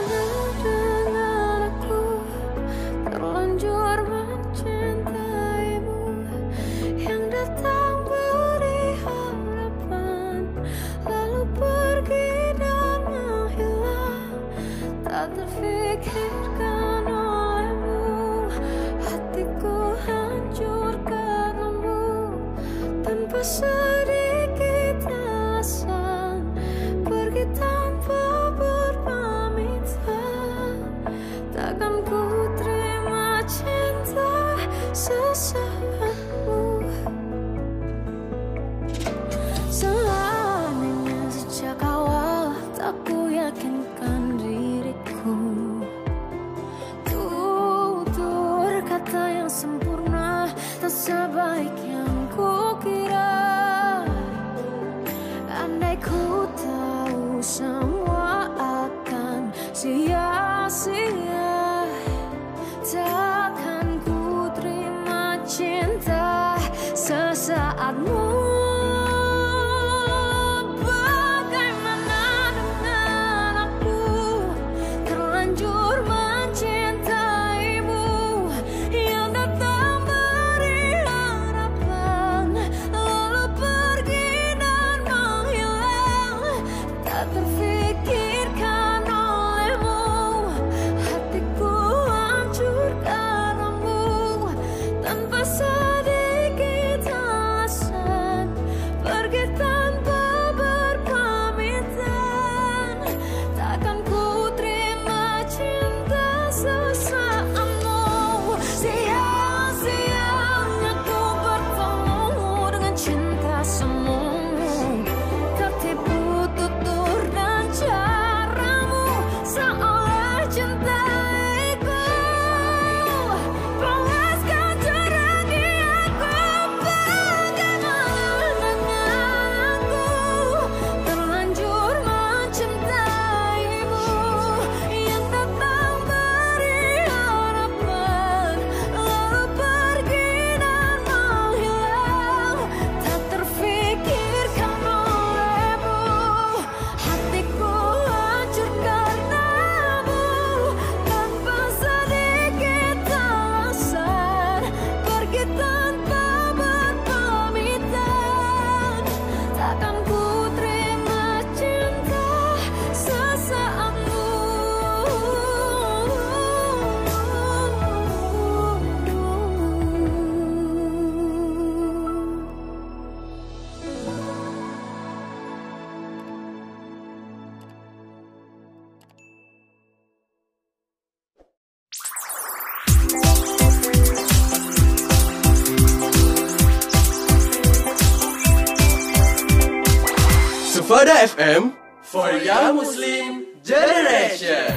[191.24, 191.72] FM
[192.04, 194.76] for Young Muslim Generation.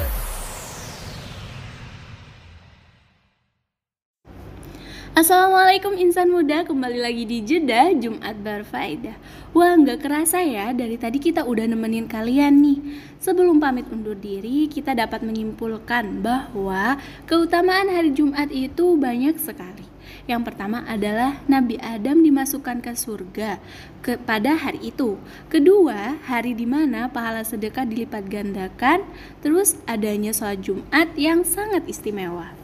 [5.10, 9.18] Assalamualaikum insan muda, kembali lagi di Jeda Jumat Berfaedah
[9.58, 12.78] Wah nggak kerasa ya, dari tadi kita udah nemenin kalian nih.
[13.18, 16.94] Sebelum pamit undur diri, kita dapat menyimpulkan bahwa
[17.26, 19.95] keutamaan hari Jumat itu banyak sekali
[20.26, 23.62] Yang pertama adalah Nabi Adam dimasukkan ke surga
[24.02, 29.06] ke, pada hari itu Kedua, hari di mana pahala sedekah dilipat gandakan
[29.38, 32.58] Terus adanya sholat Jumat yang sangat istimewa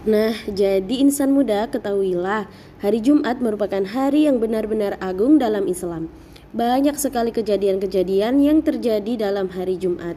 [0.00, 2.48] Nah, jadi insan muda ketahuilah,
[2.80, 6.08] hari Jumat merupakan hari yang benar-benar agung dalam Islam.
[6.56, 10.16] Banyak sekali kejadian-kejadian yang terjadi dalam hari Jumat.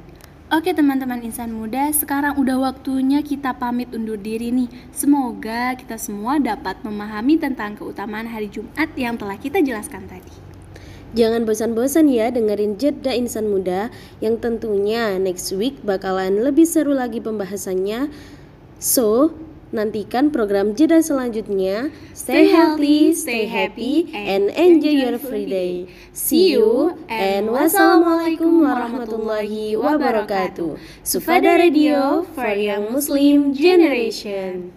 [0.54, 4.70] Oke teman-teman insan muda, sekarang udah waktunya kita pamit undur diri nih.
[4.94, 10.30] Semoga kita semua dapat memahami tentang keutamaan hari Jumat yang telah kita jelaskan tadi.
[11.18, 13.90] Jangan bosan-bosan ya dengerin jeda insan muda
[14.22, 18.14] yang tentunya next week bakalan lebih seru lagi pembahasannya.
[18.78, 19.34] So,
[19.74, 21.90] Nantikan program jeda selanjutnya.
[22.14, 25.90] Stay healthy, stay happy, and enjoy your free day.
[26.14, 30.78] See you and wassalamualaikum warahmatullahi wabarakatuh.
[31.02, 34.70] Sufada Radio for Young Muslim Generation.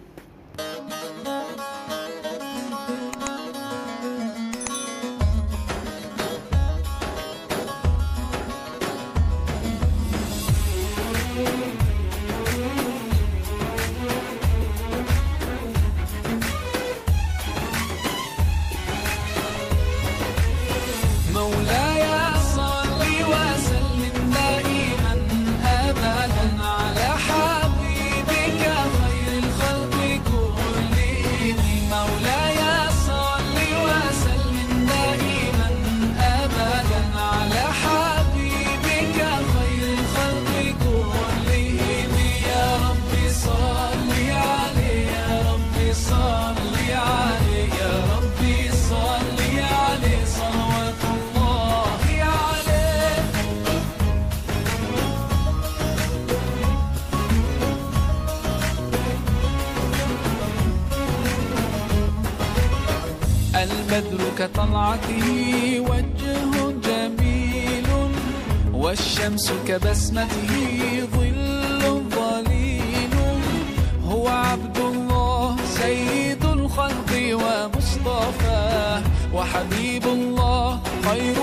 [64.47, 65.27] كطلعته
[65.79, 67.87] وجه جميل
[68.73, 70.51] والشمس كبسمته
[71.15, 73.13] ظل ظليل
[74.05, 79.01] هو عبد الله سيد الخلق ومصطفى
[79.33, 81.35] وحبيب الله خير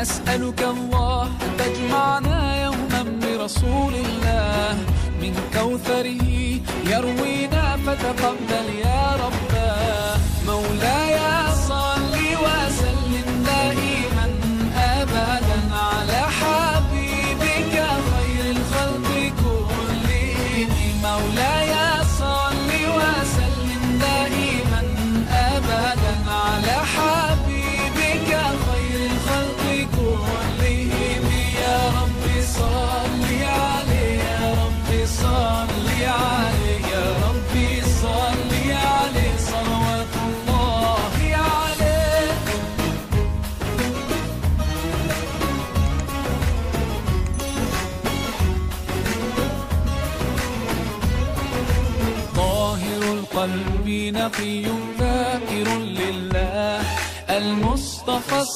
[0.00, 4.76] نسألك الله أن تجمعنا يوما برسول الله.
[5.22, 6.24] من كوثره
[6.92, 9.39] يروينا فتقبل يا رب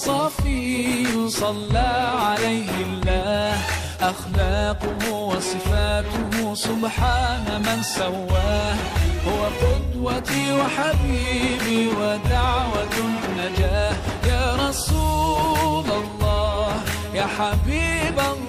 [0.05, 1.89] صافي صلى
[2.28, 3.56] عليه الله.
[4.01, 8.76] أخلاقه وصفاته سبحان من سواه.
[9.26, 13.97] هو قدوتي وحبيبي ودعوة النجاة
[14.28, 16.68] يا رسول الله
[17.14, 18.44] يا حبيب الله.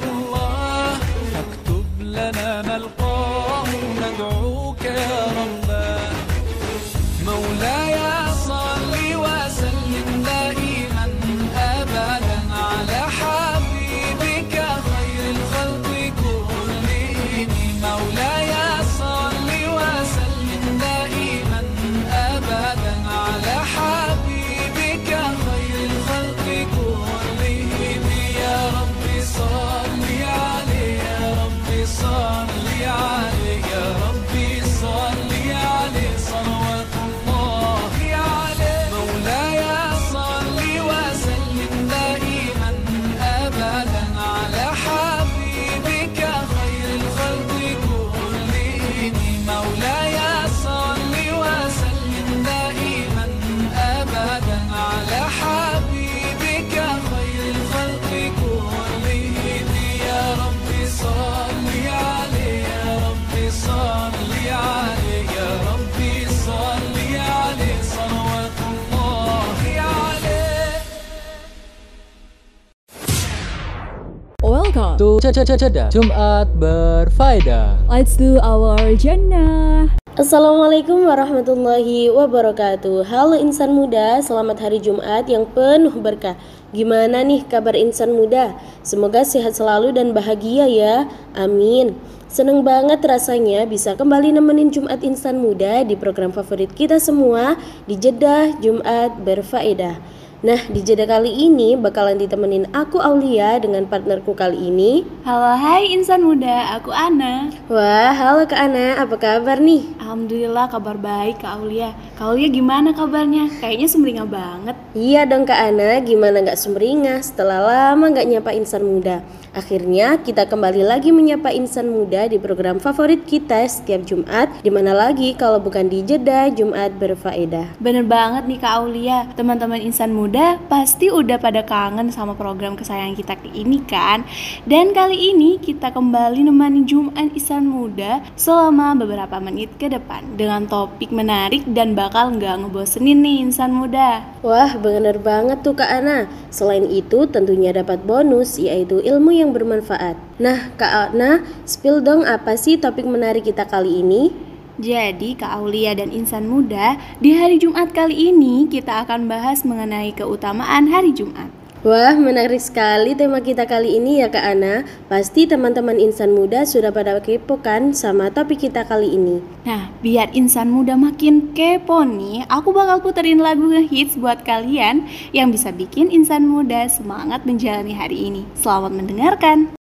[75.34, 77.90] Ceda Jumat berfaedah.
[77.90, 79.90] Let's do our jannah.
[80.16, 86.40] Assalamualaikum warahmatullahi wabarakatuh Halo insan muda, selamat hari Jumat yang penuh berkah
[86.72, 88.56] Gimana nih kabar insan muda?
[88.80, 92.00] Semoga sehat selalu dan bahagia ya, amin
[92.32, 98.00] Seneng banget rasanya bisa kembali nemenin Jumat Insan Muda di program favorit kita semua di
[98.00, 100.00] Jeddah Jumat Berfaedah
[100.46, 105.02] Nah, di jeda kali ini bakalan ditemenin aku Aulia dengan partnerku kali ini.
[105.26, 107.50] Halo, hai insan muda, aku Ana.
[107.66, 109.98] Wah, halo Kak Ana, apa kabar nih?
[109.98, 111.98] Alhamdulillah kabar baik Kak Aulia.
[112.14, 113.50] Kak Aulia gimana kabarnya?
[113.58, 114.78] Kayaknya sumringah banget.
[114.94, 119.26] Iya dong Kak Ana, gimana nggak sumringah setelah lama nggak nyapa insan muda.
[119.56, 124.92] Akhirnya kita kembali lagi menyapa insan muda di program favorit kita setiap Jumat Di mana
[124.92, 130.35] lagi kalau bukan di jeda Jumat berfaedah Bener banget nih Kak Aulia Teman-teman insan muda
[130.68, 134.28] pasti udah pada kangen sama program kesayangan kita ini kan
[134.68, 140.68] Dan kali ini kita kembali nemani Jumat insan muda selama beberapa menit ke depan Dengan
[140.68, 146.28] topik menarik dan bakal nggak ngebosenin nih insan muda Wah bener banget tuh Kak Ana
[146.52, 150.16] Selain itu tentunya dapat bonus yaitu ilmu yang bermanfaat.
[150.40, 154.55] Nah, Kak Ana, spill dong apa sih topik menarik kita kali ini?
[154.76, 160.12] Jadi, Kak Aulia dan insan muda, di hari Jumat kali ini kita akan bahas mengenai
[160.12, 161.48] keutamaan hari Jumat.
[161.86, 164.82] Wah, menarik sekali tema kita kali ini ya Kak Ana.
[165.06, 169.38] Pasti teman-teman insan muda sudah pada kepo kan sama topik kita kali ini.
[169.70, 175.54] Nah, biar insan muda makin kepo nih, aku bakal puterin lagu ngehits buat kalian yang
[175.54, 178.50] bisa bikin insan muda semangat menjalani hari ini.
[178.58, 179.78] Selamat mendengarkan.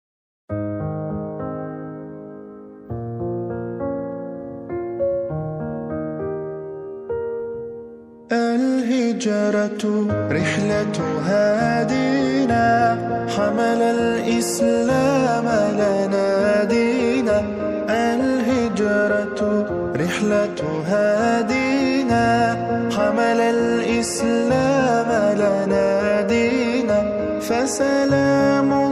[9.15, 12.67] الهجرة رحلة هادينا
[13.37, 15.47] حمل الإسلام
[15.79, 17.43] لنا دينا
[17.91, 19.41] الهجرة
[19.97, 22.27] رحلة هادينا
[22.97, 25.09] حمل الإسلام
[25.39, 26.99] لنا دينا
[27.41, 28.84] فسلام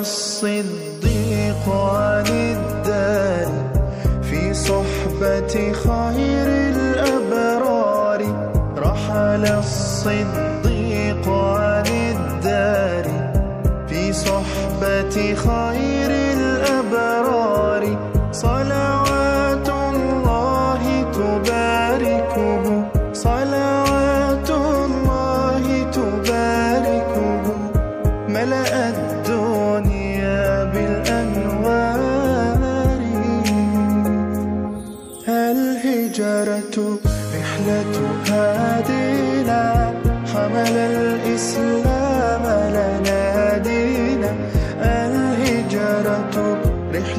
[0.00, 0.64] مقصر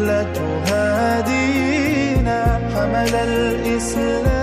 [0.02, 4.41] رحلة هادينا حمل الإسلام.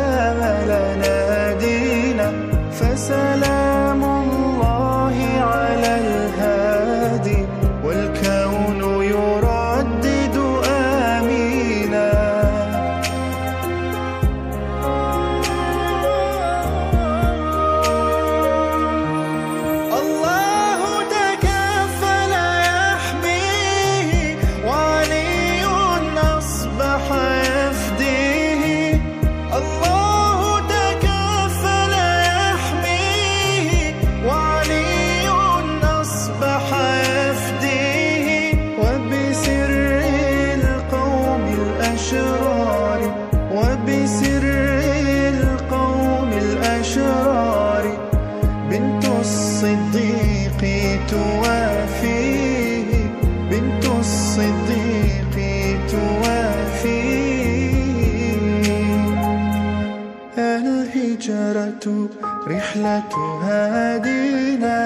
[61.29, 62.09] الهجرة
[62.49, 63.13] رحلة
[63.45, 64.79] هادينا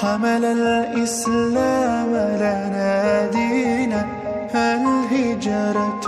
[0.00, 2.12] حمل الإسلام
[2.42, 4.06] لنا دينا.
[4.54, 6.04] الهجرة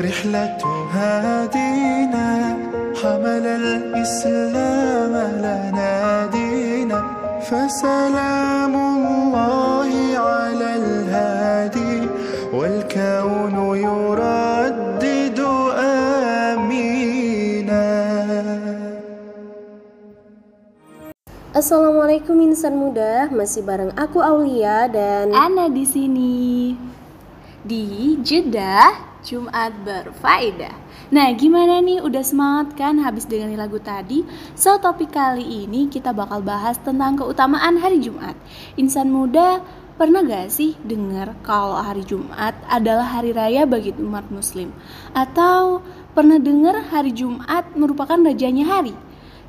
[0.00, 0.62] رحلة
[0.94, 2.28] هادينا
[3.02, 5.14] حمل الإسلام
[5.44, 5.92] لنا
[6.32, 7.02] دينا.
[7.48, 9.67] فسلام الله
[21.58, 26.70] Assalamualaikum insan muda, masih bareng aku Aulia dan Ana di sini
[27.66, 30.70] di Jeddah Jumat berfaedah.
[31.10, 31.98] Nah, gimana nih?
[31.98, 34.22] Udah semangat kan habis dengerin lagu tadi?
[34.54, 38.38] So, topik kali ini kita bakal bahas tentang keutamaan hari Jumat.
[38.78, 39.58] Insan muda
[39.98, 44.70] Pernah gak sih dengar kalau hari Jumat adalah hari raya bagi umat muslim?
[45.10, 45.82] Atau
[46.14, 48.94] pernah dengar hari Jumat merupakan rajanya hari?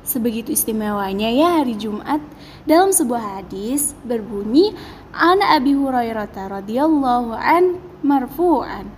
[0.00, 2.24] Sebegitu istimewanya ya hari Jumat
[2.64, 4.72] dalam sebuah hadis berbunyi
[5.12, 8.88] An Abi Hurairah radhiyallahu an marfu'an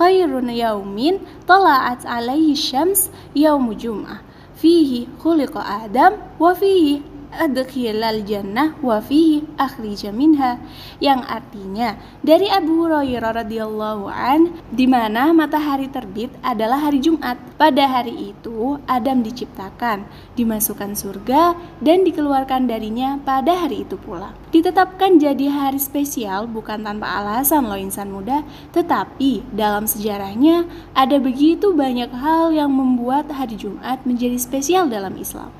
[0.00, 4.24] khairun yaumin tala'at alaihi syams yaumu jum'ah
[4.56, 7.04] fihi khuliqa Adam wa fihi
[7.36, 10.58] adkhilal jannah wa fihi akhrija minha.
[10.98, 11.88] Yang artinya
[12.24, 17.36] dari Abu Hurairah radhiyallahu an di mana matahari terbit adalah hari Jumat.
[17.56, 20.04] Pada hari itu Adam diciptakan
[20.36, 24.36] dimasukkan surga dan dikeluarkan darinya pada hari itu pula.
[24.52, 31.72] Ditetapkan jadi hari spesial bukan tanpa alasan loh insan muda tetapi dalam sejarahnya ada begitu
[31.72, 35.52] banyak hal yang membuat hari Jumat menjadi spesial dalam Islam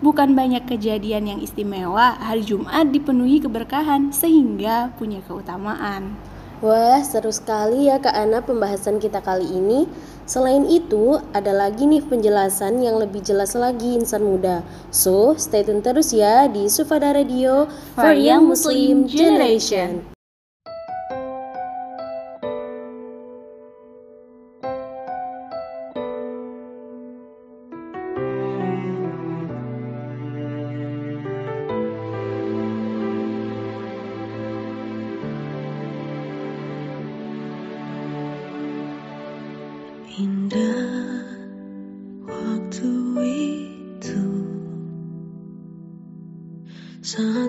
[0.00, 6.16] Bukan banyak kejadian yang istimewa, hari Jumat dipenuhi keberkahan sehingga punya keutamaan.
[6.64, 9.84] Wah, seru sekali ya Kak Ana pembahasan kita kali ini.
[10.24, 14.64] Selain itu, ada lagi nih penjelasan yang lebih jelas lagi insan muda.
[14.88, 20.19] So, stay tune terus ya di Sufada Radio for Young Muslim Generation.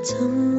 [0.04, 0.51] 怎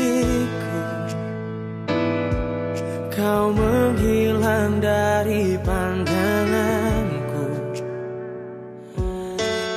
[0.00, 0.80] diriku.
[3.12, 7.46] Kau menghilang dari pandanganku.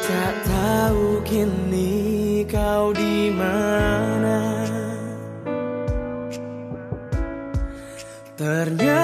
[0.08, 4.40] Tak tahu kini kau di mana.
[8.34, 9.03] Ternyata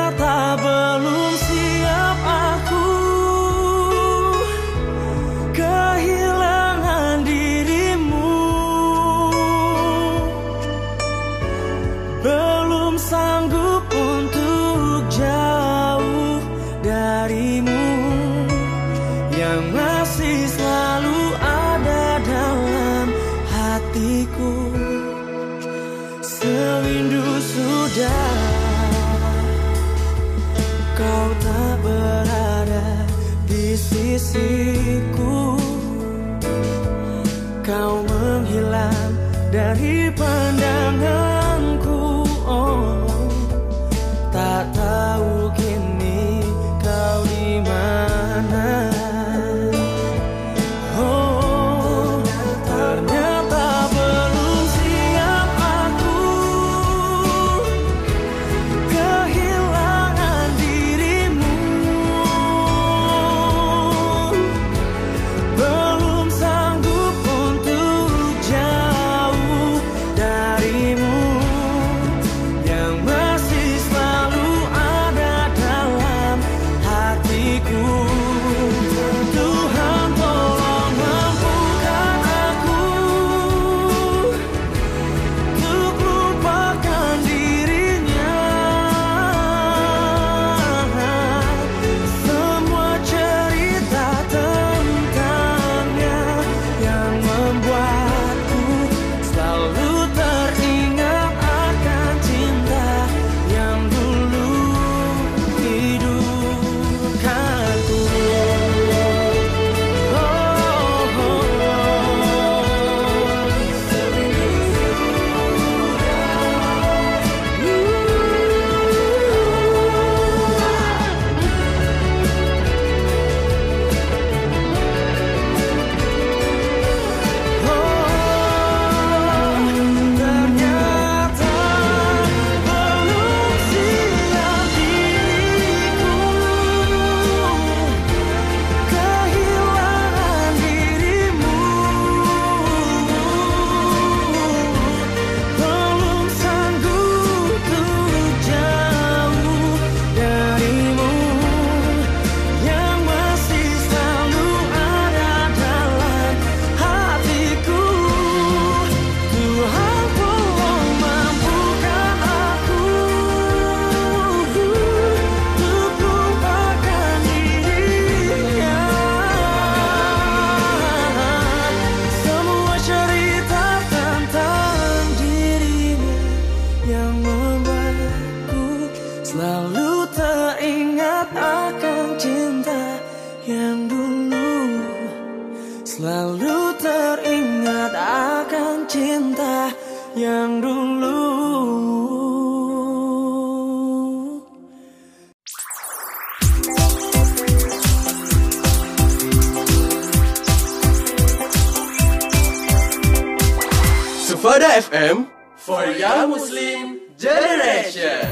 [204.39, 205.27] FM
[205.59, 208.23] for Young Muslim Generation.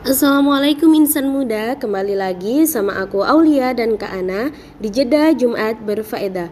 [0.00, 4.48] Assalamualaikum insan muda, kembali lagi sama aku Aulia dan Kak Ana
[4.80, 6.48] di Jeddah Jumat berfaedah.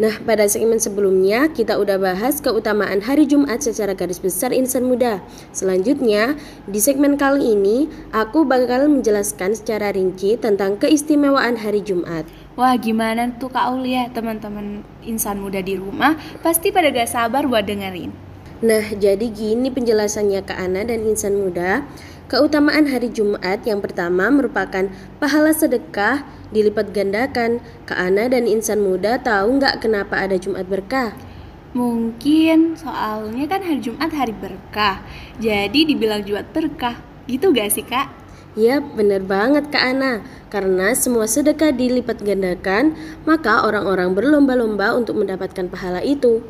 [0.00, 5.20] Nah, pada segmen sebelumnya kita udah bahas keutamaan hari Jumat secara garis besar insan muda.
[5.52, 12.24] Selanjutnya, di segmen kali ini aku bakal menjelaskan secara rinci tentang keistimewaan hari Jumat.
[12.60, 16.12] Wah gimana tuh Kak Aulia teman-teman insan muda di rumah
[16.44, 18.12] pasti pada gak sabar buat dengerin.
[18.60, 21.88] Nah, jadi gini penjelasannya Kak Ana dan insan muda.
[22.28, 27.64] Keutamaan hari Jumat yang pertama merupakan pahala sedekah dilipat gandakan.
[27.88, 31.16] Kak Ana dan insan muda tahu nggak kenapa ada Jumat berkah?
[31.72, 35.00] Mungkin soalnya kan hari Jumat hari berkah,
[35.40, 37.00] jadi dibilang Jumat berkah.
[37.24, 38.19] Gitu gak sih kak?
[38.58, 45.70] Ya bener banget Kak Ana Karena semua sedekah dilipat gandakan Maka orang-orang berlomba-lomba untuk mendapatkan
[45.70, 46.42] pahala itu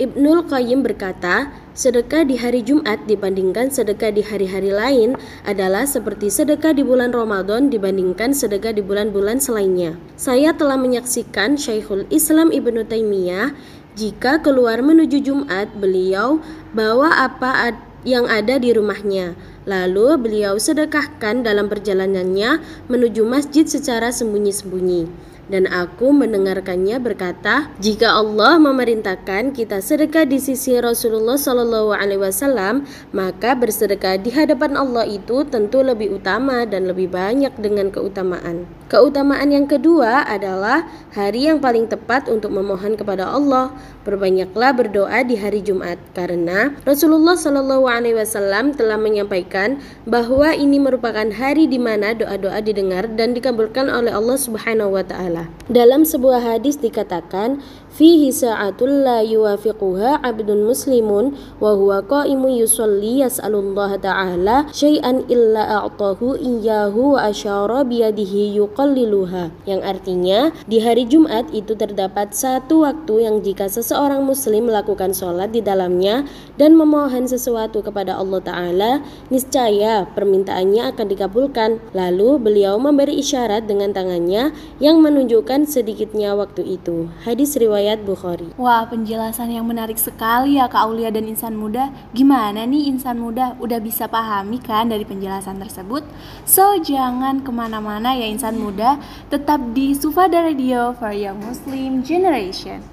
[0.00, 5.12] Ibnul Qayyim berkata, sedekah di hari Jumat dibandingkan sedekah di hari-hari lain
[5.44, 10.00] adalah seperti sedekah di bulan Ramadan dibandingkan sedekah di bulan-bulan selainnya.
[10.16, 13.52] Saya telah menyaksikan Syekhul Islam Ibnu Taimiyah
[13.92, 16.40] jika keluar menuju Jumat beliau
[16.72, 17.68] bawa apa
[18.06, 19.36] yang ada di rumahnya.
[19.68, 28.62] Lalu beliau sedekahkan dalam perjalanannya menuju masjid secara sembunyi-sembunyi dan aku mendengarkannya berkata, jika Allah
[28.62, 35.42] memerintahkan kita sedekah di sisi Rasulullah Shallallahu Alaihi Wasallam, maka bersedekah di hadapan Allah itu
[35.50, 38.70] tentu lebih utama dan lebih banyak dengan keutamaan.
[38.86, 43.74] Keutamaan yang kedua adalah hari yang paling tepat untuk memohon kepada Allah.
[44.00, 49.76] Perbanyaklah berdoa di hari Jumat karena Rasulullah Shallallahu Alaihi Wasallam telah menyampaikan
[50.08, 55.52] bahwa ini merupakan hari di mana doa-doa didengar dan dikabulkan oleh Allah Subhanahu Wa Taala.
[55.68, 57.60] Dalam sebuah hadis dikatakan,
[57.90, 66.38] fihi sa'atul la yuwafiquha 'abdun muslimun wa huwa qa'imu yusalli yas'alullah ta'ala syai'an illa a'tahu
[66.38, 69.50] iyyahu wa asyara biyadihi yuqalliluha.
[69.66, 70.38] Yang artinya,
[70.70, 76.24] di hari Jumat itu terdapat satu waktu yang jika seseorang muslim melakukan sholat di dalamnya
[76.56, 78.92] dan memohon sesuatu kepada Allah Ta'ala,
[79.34, 81.82] niscaya permintaannya akan dikabulkan.
[81.92, 87.10] Lalu beliau memberi isyarat dengan tangannya yang menunjukkan sedikitnya waktu itu.
[87.26, 88.52] Hadis riwayat Bukhari.
[88.60, 91.88] Wah, penjelasan yang menarik sekali ya Kak Aulia dan insan muda.
[92.12, 93.56] Gimana nih insan muda?
[93.56, 96.04] Udah bisa pahami kan dari penjelasan tersebut?
[96.44, 99.00] So, jangan ke mana-mana ya insan muda.
[99.32, 102.84] Tetap di Sufada Radio for Young Muslim Generation.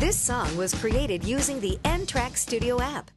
[0.00, 3.12] This song was created using the N-Track Studio app.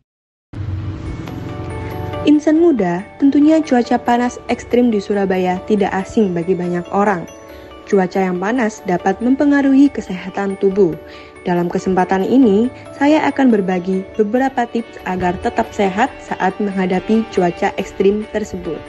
[2.23, 7.27] Insan muda, tentunya cuaca panas ekstrim di Surabaya tidak asing bagi banyak orang.
[7.84, 10.95] Cuaca yang panas dapat mempengaruhi kesehatan tubuh.
[11.43, 18.23] Dalam kesempatan ini, saya akan berbagi beberapa tips agar tetap sehat saat menghadapi cuaca ekstrim
[18.31, 18.80] tersebut.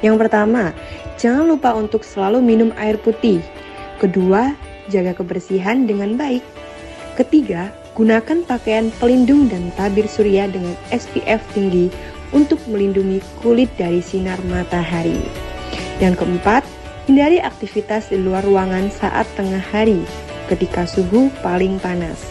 [0.00, 0.72] Yang pertama,
[1.20, 3.44] jangan lupa untuk selalu minum air putih.
[4.00, 4.56] Kedua,
[4.88, 6.40] jaga kebersihan dengan baik.
[7.20, 11.92] Ketiga, gunakan pakaian pelindung dan tabir surya dengan SPF tinggi
[12.32, 15.20] untuk melindungi kulit dari sinar matahari.
[16.02, 16.64] Yang keempat,
[17.04, 20.00] Hindari aktivitas di luar ruangan saat tengah hari
[20.48, 22.24] ketika suhu paling panas.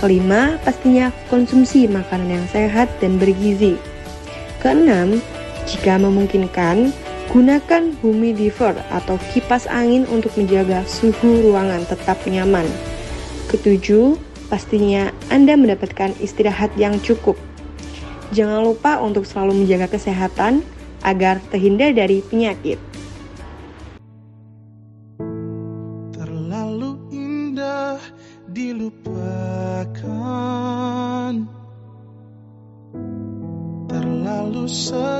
[0.00, 3.76] Kelima, pastinya konsumsi makanan yang sehat dan bergizi.
[4.64, 5.20] Keenam,
[5.68, 6.96] jika memungkinkan,
[7.28, 12.64] gunakan humidifier atau kipas angin untuk menjaga suhu ruangan tetap nyaman.
[13.52, 14.16] Ketujuh,
[14.48, 17.36] pastinya Anda mendapatkan istirahat yang cukup.
[18.32, 20.64] Jangan lupa untuk selalu menjaga kesehatan
[21.04, 22.80] agar terhindar dari penyakit.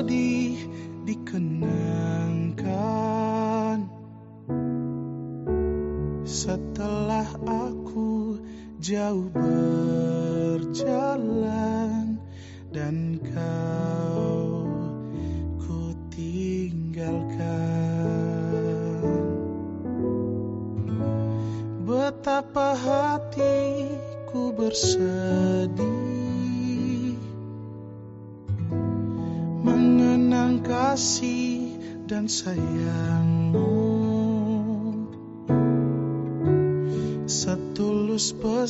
[0.06, 0.54] Sedih
[1.02, 1.66] dikenangkan.
[6.22, 8.38] Setelah aku
[8.78, 9.26] jauh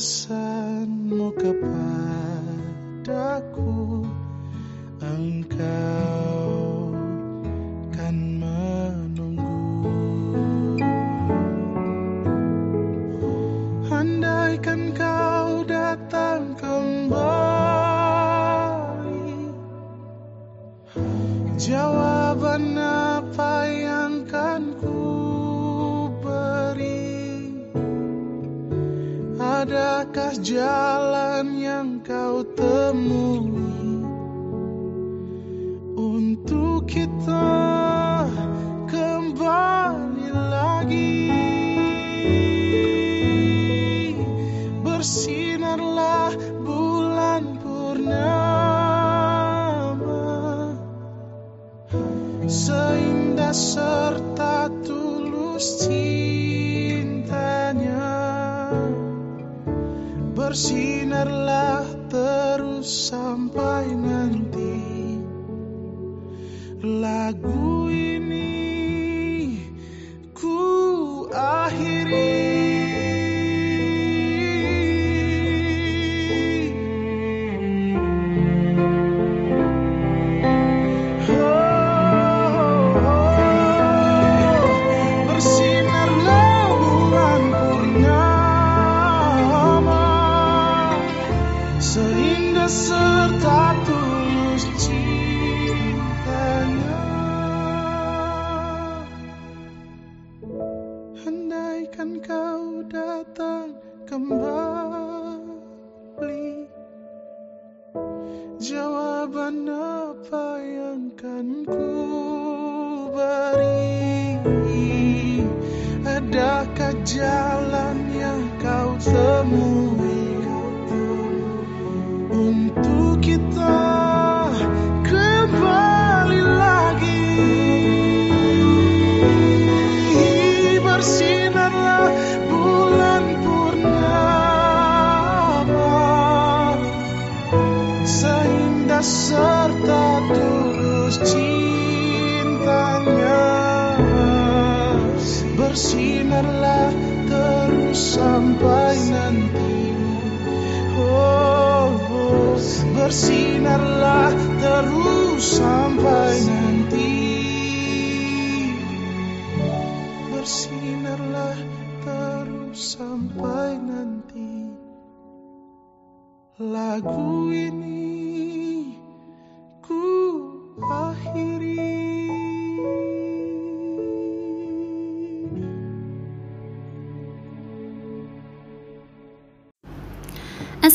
[0.07, 0.46] Setulus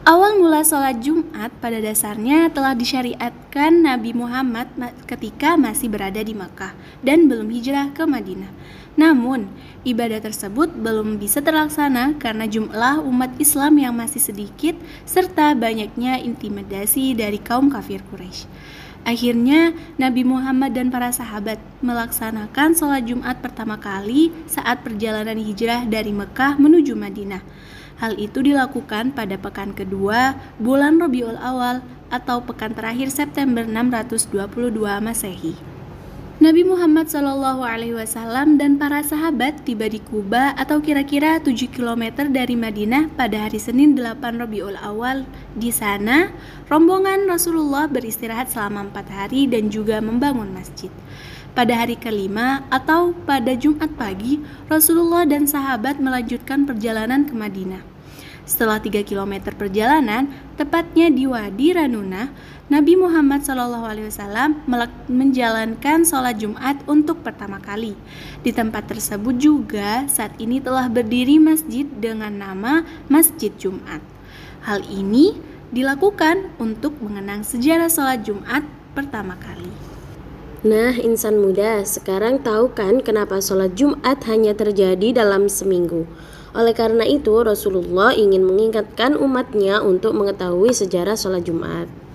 [0.07, 4.71] Awal mula sholat Jumat pada dasarnya telah disyariatkan Nabi Muhammad
[5.03, 6.71] ketika masih berada di Makkah
[7.03, 8.51] dan belum hijrah ke Madinah.
[8.97, 9.45] Namun,
[9.85, 14.73] ibadah tersebut belum bisa terlaksana karena jumlah umat Islam yang masih sedikit
[15.05, 18.49] serta banyaknya intimidasi dari kaum kafir Quraisy.
[19.05, 19.71] Akhirnya,
[20.01, 26.57] Nabi Muhammad dan para sahabat melaksanakan sholat Jumat pertama kali saat perjalanan hijrah dari Mekah
[26.57, 27.45] menuju Madinah.
[28.01, 34.41] Hal itu dilakukan pada pekan kedua bulan Rabiul Awal atau pekan terakhir September 622
[34.99, 35.76] Masehi.
[36.37, 37.09] Nabi Muhammad
[37.97, 43.57] Wasallam dan para sahabat tiba di Kuba atau kira-kira 7 km dari Madinah pada hari
[43.57, 45.25] Senin 8 Rabiul Awal.
[45.57, 46.29] Di sana,
[46.69, 50.93] rombongan Rasulullah beristirahat selama empat hari dan juga membangun masjid.
[51.57, 54.37] Pada hari kelima atau pada Jumat pagi,
[54.69, 57.81] Rasulullah dan sahabat melanjutkan perjalanan ke Madinah.
[58.47, 62.31] Setelah 3 km perjalanan, tepatnya di Wadi Ranuna,
[62.67, 64.59] Nabi Muhammad SAW
[65.07, 67.95] menjalankan sholat Jumat untuk pertama kali.
[68.43, 74.03] Di tempat tersebut juga saat ini telah berdiri masjid dengan nama Masjid Jumat.
[74.67, 75.39] Hal ini
[75.71, 79.71] dilakukan untuk mengenang sejarah sholat Jumat pertama kali.
[80.67, 86.03] Nah, insan muda, sekarang tahu kan kenapa sholat Jumat hanya terjadi dalam seminggu?
[86.51, 92.06] Oleh karena itu, Rasulullah ingin mengingatkan umatnya untuk mengetahui sejarah sholat Jumat.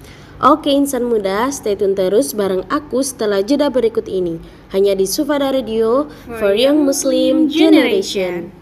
[0.42, 4.42] Oke insan muda, stay tune terus bareng aku setelah jeda berikut ini.
[4.74, 8.61] Hanya di Sufada Radio for Young Muslim Generation.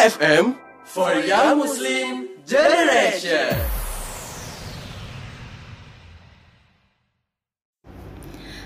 [0.00, 0.56] FM
[0.88, 3.52] for Young Muslim Generation.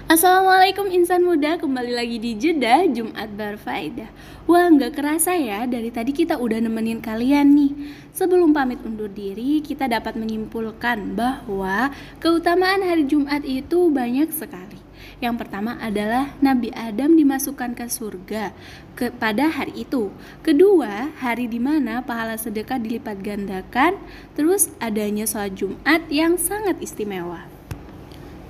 [0.06, 4.14] Assalamualaikum insan muda, kembali lagi di Jeda Jumat Berfaedah
[4.46, 7.72] Wah nggak kerasa ya, dari tadi kita udah nemenin kalian nih.
[8.14, 11.90] Sebelum pamit undur diri, kita dapat menyimpulkan bahwa
[12.22, 14.83] keutamaan hari Jumat itu banyak sekali
[15.22, 18.50] Yang pertama adalah Nabi Adam dimasukkan ke surga
[18.98, 20.10] ke, pada hari itu
[20.42, 23.98] Kedua, hari di mana pahala sedekah dilipat gandakan
[24.34, 27.46] Terus adanya sholat Jumat yang sangat istimewa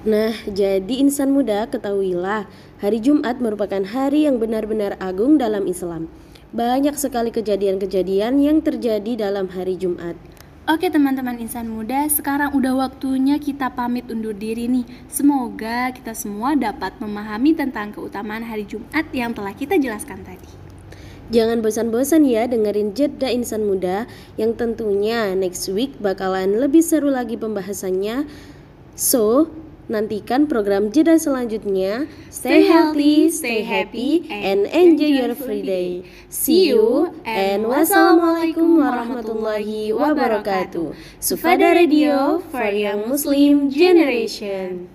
[0.04, 2.44] Nah, jadi insan muda ketahuilah,
[2.76, 6.12] hari Jumat merupakan hari yang benar-benar agung dalam Islam.
[6.52, 10.12] Banyak sekali kejadian-kejadian yang terjadi dalam hari Jumat.
[10.64, 14.88] Oke teman-teman insan muda, sekarang udah waktunya kita pamit undur diri nih.
[15.12, 20.48] Semoga kita semua dapat memahami tentang keutamaan hari Jumat yang telah kita jelaskan tadi.
[21.28, 24.08] Jangan bosan-bosan ya dengerin Jeda Insan Muda
[24.40, 28.24] yang tentunya next week bakalan lebih seru lagi pembahasannya.
[28.96, 29.52] So,
[29.84, 32.08] Nantikan program jeda selanjutnya.
[32.32, 36.08] Stay healthy, stay happy, and enjoy your free day.
[36.32, 40.96] See you and wassalamualaikum warahmatullahi wabarakatuh.
[41.20, 44.93] Sufada Radio for Young Muslim Generation.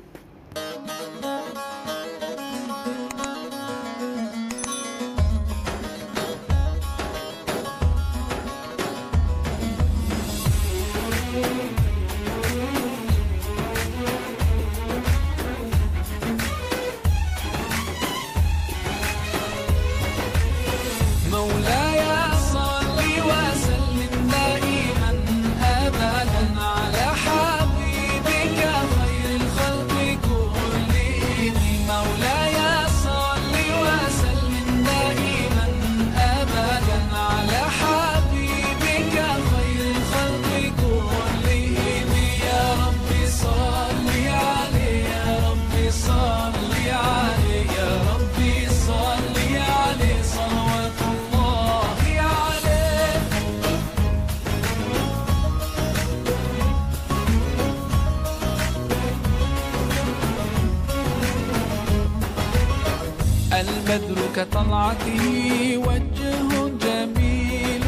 [65.78, 66.50] وجه
[66.84, 67.86] جميل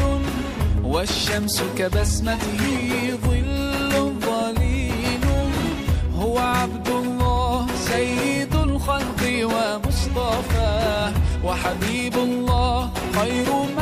[0.84, 2.64] والشمس كبسمته
[3.24, 5.24] ظل ظليل.
[6.18, 9.22] هو عبد الله سيد الخلق
[9.52, 11.12] ومصطفاه
[11.44, 13.81] وحبيب الله خير مبعوث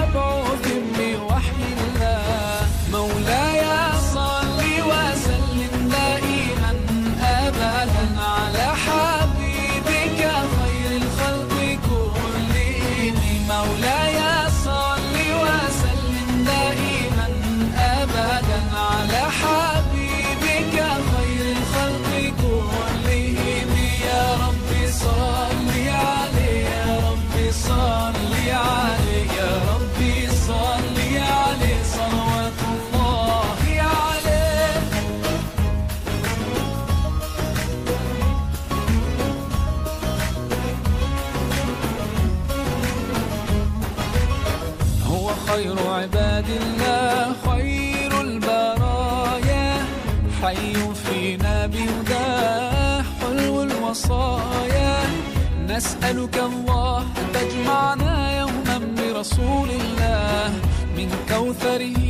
[55.81, 60.53] نسألك الله أن تجمعنا يوما برسول الله.
[60.97, 62.01] من كوثره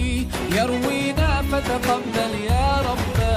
[0.58, 3.29] يروينا فتقبل يا رباه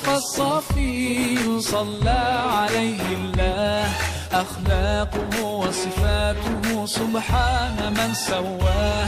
[0.00, 2.10] المصطفى الصفي صلى
[2.60, 3.88] عليه الله.
[4.32, 9.06] أخلاقه وصفاته سبحان من سواه.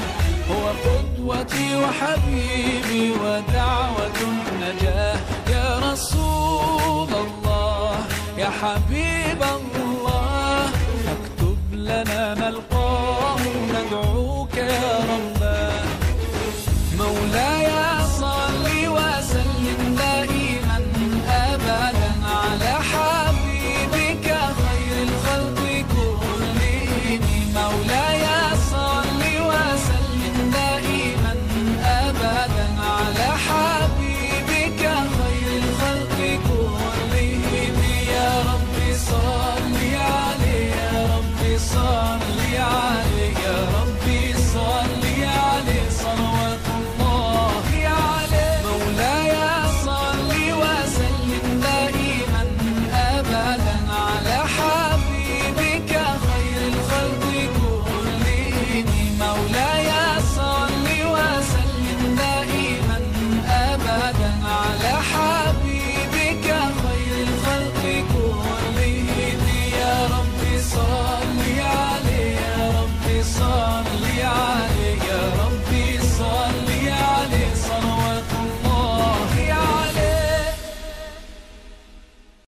[0.51, 5.19] هو قدوتي وحبيبي ودعوة النجاة.
[5.49, 7.97] يا رسول الله
[8.39, 9.45] يا حبيبي